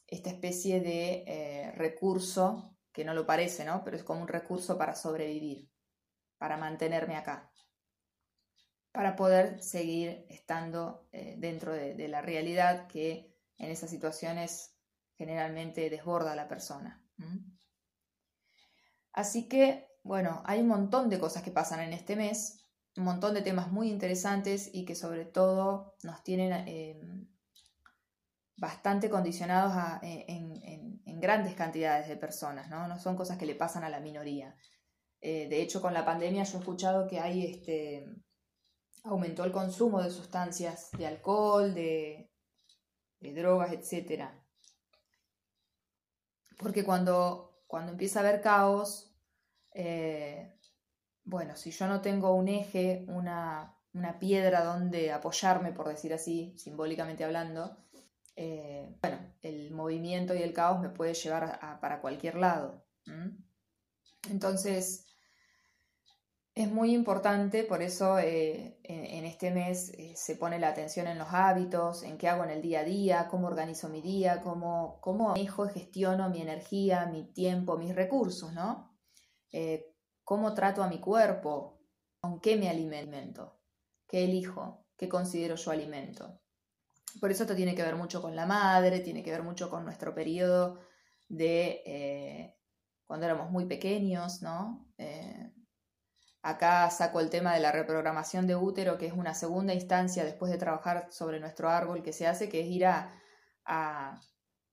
esta 0.06 0.30
especie 0.30 0.80
de 0.80 1.24
eh, 1.26 1.72
recurso, 1.72 2.76
que 2.92 3.04
no 3.04 3.14
lo 3.14 3.26
parece, 3.26 3.64
¿no? 3.64 3.84
Pero 3.84 3.96
es 3.96 4.04
como 4.04 4.22
un 4.22 4.28
recurso 4.28 4.78
para 4.78 4.94
sobrevivir, 4.94 5.70
para 6.38 6.56
mantenerme 6.56 7.16
acá 7.16 7.52
para 8.92 9.16
poder 9.16 9.62
seguir 9.62 10.26
estando 10.28 11.08
eh, 11.12 11.36
dentro 11.38 11.72
de, 11.72 12.08
la 12.08 12.20
realidad 12.20 12.86
que 12.86 13.34
en 13.56 13.70
esas 13.70 13.90
situaciones 13.90 14.76
generalmente 15.16 15.88
desborda 15.88 16.32
a 16.32 16.36
la 16.36 16.48
persona. 16.48 17.02
Así 19.12 19.48
que, 19.48 19.88
bueno, 20.02 20.42
hay 20.44 20.60
un 20.60 20.68
montón 20.68 21.08
de 21.08 21.18
cosas 21.18 21.42
que 21.42 21.50
pasan 21.50 21.80
en 21.80 21.92
este 21.92 22.16
mes, 22.16 22.66
un 22.96 23.04
montón 23.04 23.32
de 23.32 23.42
temas 23.42 23.72
muy 23.72 23.88
interesantes 23.88 24.68
y 24.72 24.84
que 24.84 24.94
sobre 24.94 25.24
todo 25.24 25.94
nos 26.02 26.22
tienen 26.22 26.52
eh, 26.68 27.00
bastante 28.56 29.08
condicionados 29.08 30.02
eh, 30.02 30.26
en, 30.28 31.20
grandes 31.20 31.54
cantidades 31.54 32.08
de 32.08 32.16
personas, 32.16 32.68
¿no? 32.68 32.88
No 32.88 32.98
son 32.98 33.14
cosas 33.14 33.38
que 33.38 33.46
le 33.46 33.54
pasan 33.54 33.84
a 33.84 33.88
la 33.88 34.00
minoría. 34.00 34.56
de 35.20 35.62
hecho, 35.62 35.80
con 35.80 35.94
la 35.94 36.04
pandemia 36.04 36.42
yo 36.42 36.56
he 36.56 36.60
escuchado 36.60 37.06
que 37.06 37.20
hay 37.20 37.46
este, 37.46 38.04
aumentó 39.04 39.44
el 39.44 39.52
consumo 39.52 40.02
de 40.02 40.10
sustancias, 40.10 40.90
de 40.92 41.06
alcohol, 41.06 41.74
de, 41.74 42.30
drogas, 43.20 43.72
etc. 43.72 44.28
Porque 46.58 46.84
cuando, 46.84 47.62
cuando 47.66 47.92
empieza 47.92 48.20
a 48.20 48.22
haber 48.22 48.40
caos, 48.40 49.14
eh, 49.72 50.58
bueno, 51.24 51.56
si 51.56 51.70
yo 51.70 51.86
no 51.86 52.00
tengo 52.00 52.34
un 52.34 52.48
eje, 52.48 53.04
una, 53.08 53.78
piedra 54.18 54.64
donde 54.64 55.12
apoyarme, 55.12 55.72
por 55.72 55.88
decir 55.88 56.14
así, 56.14 56.54
simbólicamente 56.56 57.24
hablando, 57.24 57.76
eh, 58.36 58.96
bueno, 59.02 59.18
el 59.42 59.70
movimiento 59.70 60.34
y 60.34 60.42
el 60.42 60.54
caos 60.54 60.80
me 60.80 60.88
puede 60.88 61.14
llevar 61.14 61.78
para 61.80 62.00
cualquier 62.00 62.36
lado. 62.36 62.84
Entonces, 64.30 65.11
es 66.54 66.70
muy 66.70 66.94
importante, 66.94 67.64
por 67.64 67.80
eso 67.80 68.18
eh, 68.18 68.78
en, 68.82 69.24
este 69.24 69.50
mes 69.50 69.90
eh, 69.96 70.12
se 70.16 70.36
pone 70.36 70.58
la 70.58 70.68
atención 70.68 71.06
en 71.06 71.18
los 71.18 71.28
hábitos, 71.30 72.02
en 72.02 72.18
qué 72.18 72.28
hago 72.28 72.44
en 72.44 72.50
el 72.50 72.60
día 72.60 72.80
a 72.80 72.84
día, 72.84 73.28
cómo 73.30 73.46
organizo 73.46 73.88
mi 73.88 74.02
día, 74.02 74.42
cómo, 74.42 74.98
cómo 75.00 75.28
manejo 75.30 75.66
y 75.66 75.70
gestiono 75.70 76.28
mi 76.28 76.42
energía, 76.42 77.06
mi 77.06 77.24
tiempo, 77.32 77.78
mis 77.78 77.94
recursos, 77.94 78.52
¿no? 78.52 78.94
Eh, 79.50 79.94
cómo 80.24 80.52
trato 80.52 80.82
a 80.82 80.88
mi 80.88 81.00
cuerpo, 81.00 81.80
con 82.20 82.38
qué 82.40 82.56
me 82.56 82.68
alimento, 82.68 83.58
qué 84.06 84.24
elijo, 84.24 84.84
qué 84.98 85.08
considero 85.08 85.56
yo 85.56 85.70
alimento. 85.70 86.38
Por 87.18 87.30
eso 87.30 87.44
esto 87.44 87.56
tiene 87.56 87.74
que 87.74 87.82
ver 87.82 87.96
mucho 87.96 88.20
con 88.20 88.36
la 88.36 88.44
madre, 88.44 89.00
tiene 89.00 89.22
que 89.22 89.30
ver 89.30 89.42
mucho 89.42 89.70
con 89.70 89.86
nuestro 89.86 90.14
periodo 90.14 90.80
de 91.28 92.54
cuando 93.06 93.26
éramos 93.26 93.50
muy 93.50 93.66
pequeños, 93.66 94.42
¿no? 94.42 94.86
Acá 96.42 96.90
saco 96.90 97.20
el 97.20 97.30
tema 97.30 97.54
de 97.54 97.60
la 97.60 97.70
reprogramación 97.70 98.48
de 98.48 98.56
útero, 98.56 98.98
que 98.98 99.06
es 99.06 99.12
una 99.12 99.32
segunda 99.32 99.74
instancia 99.74 100.24
después 100.24 100.50
de 100.50 100.58
trabajar 100.58 101.06
sobre 101.10 101.38
nuestro 101.38 101.68
árbol 101.68 102.02
que 102.02 102.12
se 102.12 102.26
hace, 102.26 102.48
que 102.48 102.62
es 102.62 102.66
ir 102.66 102.86
a, 102.86 103.12
a, 103.64 104.20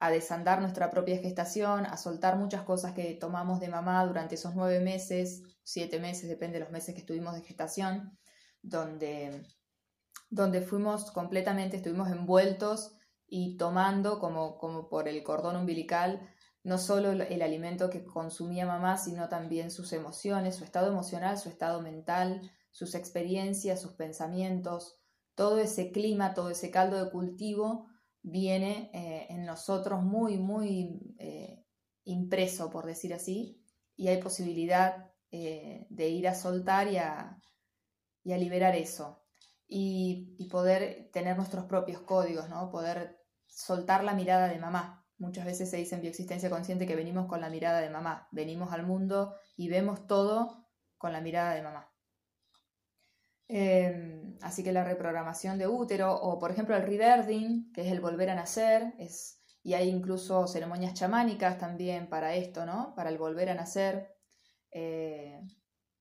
desandar 0.10 0.62
nuestra 0.62 0.89
propia 0.89 1.19
gestación, 1.19 1.86
a 1.86 1.95
soltar 1.97 2.38
muchas 2.38 2.63
cosas 2.63 2.93
que 2.93 3.13
tomamos 3.13 3.60
de 3.60 3.69
mamá 3.69 4.03
durante 4.05 4.34
esos 4.34 4.55
nueve 4.55 4.79
meses, 4.79 5.43
siete 5.62 5.99
meses, 5.99 6.27
depende 6.27 6.58
de 6.58 6.63
los 6.63 6.71
meses 6.71 6.95
que 6.95 7.01
estuvimos 7.01 7.36
de 7.36 7.41
gestación, 7.41 8.17
donde, 8.63 9.45
donde 10.32 10.62
fuimos 10.62 11.12
completamente, 11.12 11.77
estuvimos 11.77 12.10
envueltos 12.10 12.95
y 13.27 13.58
tomando 13.58 14.17
como, 14.17 14.58
como 14.58 14.89
por 14.89 15.08
el 15.08 15.21
cordón 15.21 15.55
umbilical 15.55 16.27
no 16.63 16.78
solo 16.78 17.12
el 17.12 17.41
alimento 17.41 17.89
que 17.89 18.04
consumía 18.04 18.65
mamá, 18.65 18.98
sino 18.98 19.30
también 19.30 19.72
sus 19.72 19.93
emociones, 19.93 20.56
su 20.56 20.63
estado 20.63 20.88
emocional, 20.88 21.38
su 21.38 21.50
estado 21.50 21.82
mental, 21.82 22.41
sus 22.72 22.95
experiencias, 22.95 23.82
sus 23.82 23.93
pensamientos, 23.93 25.00
todo 25.36 25.60
ese 25.60 25.91
clima, 25.91 26.34
todo 26.34 26.50
ese 26.50 26.69
caldo 26.69 27.04
de 27.04 27.12
cultivo 27.12 27.88
viene 28.22 28.91
eh, 28.93 29.28
en 29.30 29.45
nosotros 29.45 30.04
muy, 30.04 30.38
muy 30.38 31.15
eh, 31.17 31.65
impreso, 32.04 32.69
por 32.69 32.86
decir 32.86 33.13
así, 33.13 33.63
y 33.95 34.10
hay 34.10 34.22
posibilidad 34.22 35.12
eh, 35.32 35.88
de 35.89 36.10
ir 36.10 36.28
a 36.28 36.36
soltar 36.36 36.88
y 36.88 36.98
a, 36.98 37.38
liberar 38.26 38.76
eso. 38.76 39.24
Y, 39.67 40.36
y, 40.38 40.50
poder 40.50 41.10
tener 41.13 41.38
nuestros 41.38 41.65
propios 41.65 42.02
códigos, 42.02 42.50
¿no? 42.50 42.69
Poder 42.69 43.19
soltar 43.48 44.04
la 44.04 44.13
mirada 44.13 44.48
de 44.48 44.60
mamá. 44.60 44.99
Muchas 45.19 45.45
veces 45.45 45.69
se 45.69 45.77
dice 45.77 45.95
en 45.95 46.01
bioexistencia 46.01 46.49
consciente 46.49 46.88
que 46.88 46.95
venimos 46.95 47.27
con 47.27 47.41
la 47.41 47.49
mirada 47.49 47.82
de 47.82 47.89
mamá, 47.89 48.27
venimos 48.32 48.71
al 48.71 48.86
mundo 48.86 49.36
y 49.58 49.67
vemos 49.67 50.08
todo 50.08 50.65
con 50.97 51.12
la 51.12 51.21
mirada 51.21 51.53
de 51.53 51.62
mamá. 51.62 51.91
Em, 53.49 54.38
así 54.41 54.63
que 54.63 54.71
la 54.71 54.84
reprogramación 54.84 55.58
de 55.58 55.67
útero, 55.67 56.13
o 56.13 56.39
por 56.39 56.51
ejemplo 56.51 56.75
el 56.75 56.84
rebirthing, 56.84 57.71
que 57.73 57.82
es 57.82 57.91
el 57.91 57.99
volver 57.99 58.29
a 58.29 58.36
nacer, 58.36 58.93
es, 58.97 59.41
y 59.62 59.73
hay 59.73 59.89
incluso 59.89 60.47
ceremonias 60.47 60.93
chamánicas 60.93 61.58
también 61.58 62.08
para 62.08 62.36
esto, 62.36 62.65
¿no? 62.65 62.93
Para 62.95 63.10
el 63.10 63.17
volver 63.17 63.49
a 63.49 63.55
nacer, 63.55 64.15
eh, 64.71 65.41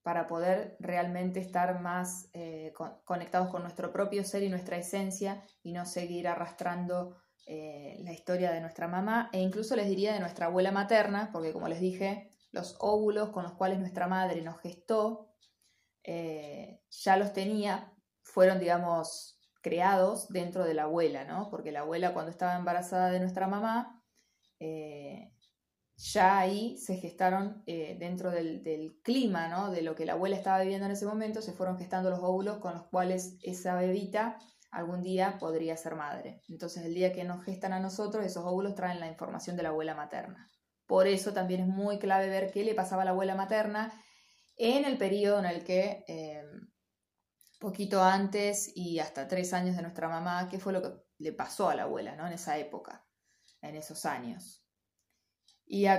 para 0.03 0.27
poder 0.27 0.77
realmente 0.79 1.41
estar 1.41 1.81
más 1.81 2.29
eh, 2.35 2.73
conectados 3.05 3.49
con 3.49 3.63
nuestro 3.63 3.93
propio 3.93 4.25
ser 4.25 4.43
y 4.43 4.49
nuestra 4.49 4.77
esencia 4.77 5.43
y 5.63 5.73
no 5.73 5.87
seguir 5.87 6.29
arrastrando 6.29 7.17
eh, 7.51 7.97
la 8.01 8.13
historia 8.13 8.53
de 8.53 8.61
nuestra 8.61 8.89
mamá 8.89 9.31
e 9.33 9.41
incluso 9.41 9.75
les 9.75 9.89
diría 9.89 10.13
de 10.13 10.21
nuestra 10.21 10.47
abuela 10.47 10.71
materna, 10.71 11.31
porque 11.33 11.55
como 11.55 11.67
les 11.67 11.81
dije, 11.81 12.31
los 12.53 12.77
óvulos 12.79 13.31
con 13.31 13.43
los 13.43 13.55
cuales 13.55 13.79
nuestra 13.79 14.07
madre 14.07 14.43
nos 14.43 14.61
gestó, 14.61 15.33
eh, 16.05 16.83
ya 16.91 17.17
los 17.17 17.33
tenía, 17.33 17.91
fueron, 18.23 18.59
digamos, 18.59 19.41
creados 19.63 20.29
dentro 20.29 20.63
de 20.63 20.75
la 20.75 20.83
abuela, 20.83 21.25
¿no? 21.25 21.49
Porque 21.49 21.73
la 21.73 21.81
abuela 21.81 22.13
cuando 22.13 22.31
estaba 22.31 22.55
embarazada 22.55 23.11
de 23.11 23.21
nuestra 23.21 23.47
mamá, 23.47 24.05
eh, 24.61 25.33
ya 25.97 26.41
ahí 26.41 26.77
se 26.77 26.97
gestaron 26.97 27.65
dentro 27.65 28.31
del, 28.31 28.63
del, 28.63 29.01
clima, 29.03 29.49
¿no? 29.49 29.71
De 29.71 29.81
lo 29.81 29.95
que 29.95 30.05
la 30.05 30.13
abuela 30.13 30.37
estaba 30.37 30.61
viviendo 30.61 30.85
en 30.85 30.93
ese 30.93 31.07
momento, 31.07 31.41
se 31.41 31.55
fueron 31.55 31.79
gestando 31.79 32.11
los 32.11 32.21
óvulos 32.21 32.59
con 32.59 32.75
los 32.75 32.85
cuales 32.89 33.39
esa 33.43 33.75
bebita 33.75 34.39
algún 34.71 35.03
día 35.03 35.39
podría 35.39 35.77
ser 35.77 35.95
madre. 35.95 36.43
Entonces 36.49 36.85
el 36.85 36.95
día 36.95 37.13
que 37.13 37.25
nos 37.25 37.45
gestan 37.45 37.73
a 37.73 37.81
nosotros, 37.81 38.25
esos 38.25 38.45
óvulos 38.45 38.75
traen 38.75 39.01
la 39.01 39.09
información 39.09 39.57
de 39.57 39.63
la 39.63 39.71
abuela 39.71 39.95
materna. 39.95 40.51
Por 40.87 41.07
eso 41.07 41.33
también 41.33 41.61
es 41.61 41.67
muy 41.67 41.99
clave 41.99 42.29
ver 42.29 42.51
qué 42.51 42.65
le 42.65 42.75
pasaba 42.75 43.03
a 43.03 43.05
la 43.05 43.11
abuela 43.11 43.35
materna 43.35 43.93
en 44.57 44.85
el 44.85 44.99
periodo 44.99 45.39
en 45.39 45.47
el 45.47 45.65
que, 45.65 46.05
eh, 46.09 46.43
poquito 47.59 48.03
antes 48.03 48.73
y 48.75 48.99
hasta 48.99 49.29
tres 49.29 49.53
años 49.53 49.77
de 49.77 49.83
nuestra 49.83 50.09
mamá, 50.09 50.49
qué 50.49 50.59
fue 50.59 50.73
lo 50.73 50.83
que 50.83 50.93
le 51.19 51.33
pasó 51.33 51.69
a 51.69 51.75
la 51.75 51.83
abuela 51.85 52.15
¿no? 52.17 52.27
en 52.27 52.33
esa 52.33 52.59
época, 52.59 53.07
en 53.61 53.77
esos 53.77 54.05
años. 54.05 54.65
Y 55.67 55.87
acá 55.87 55.97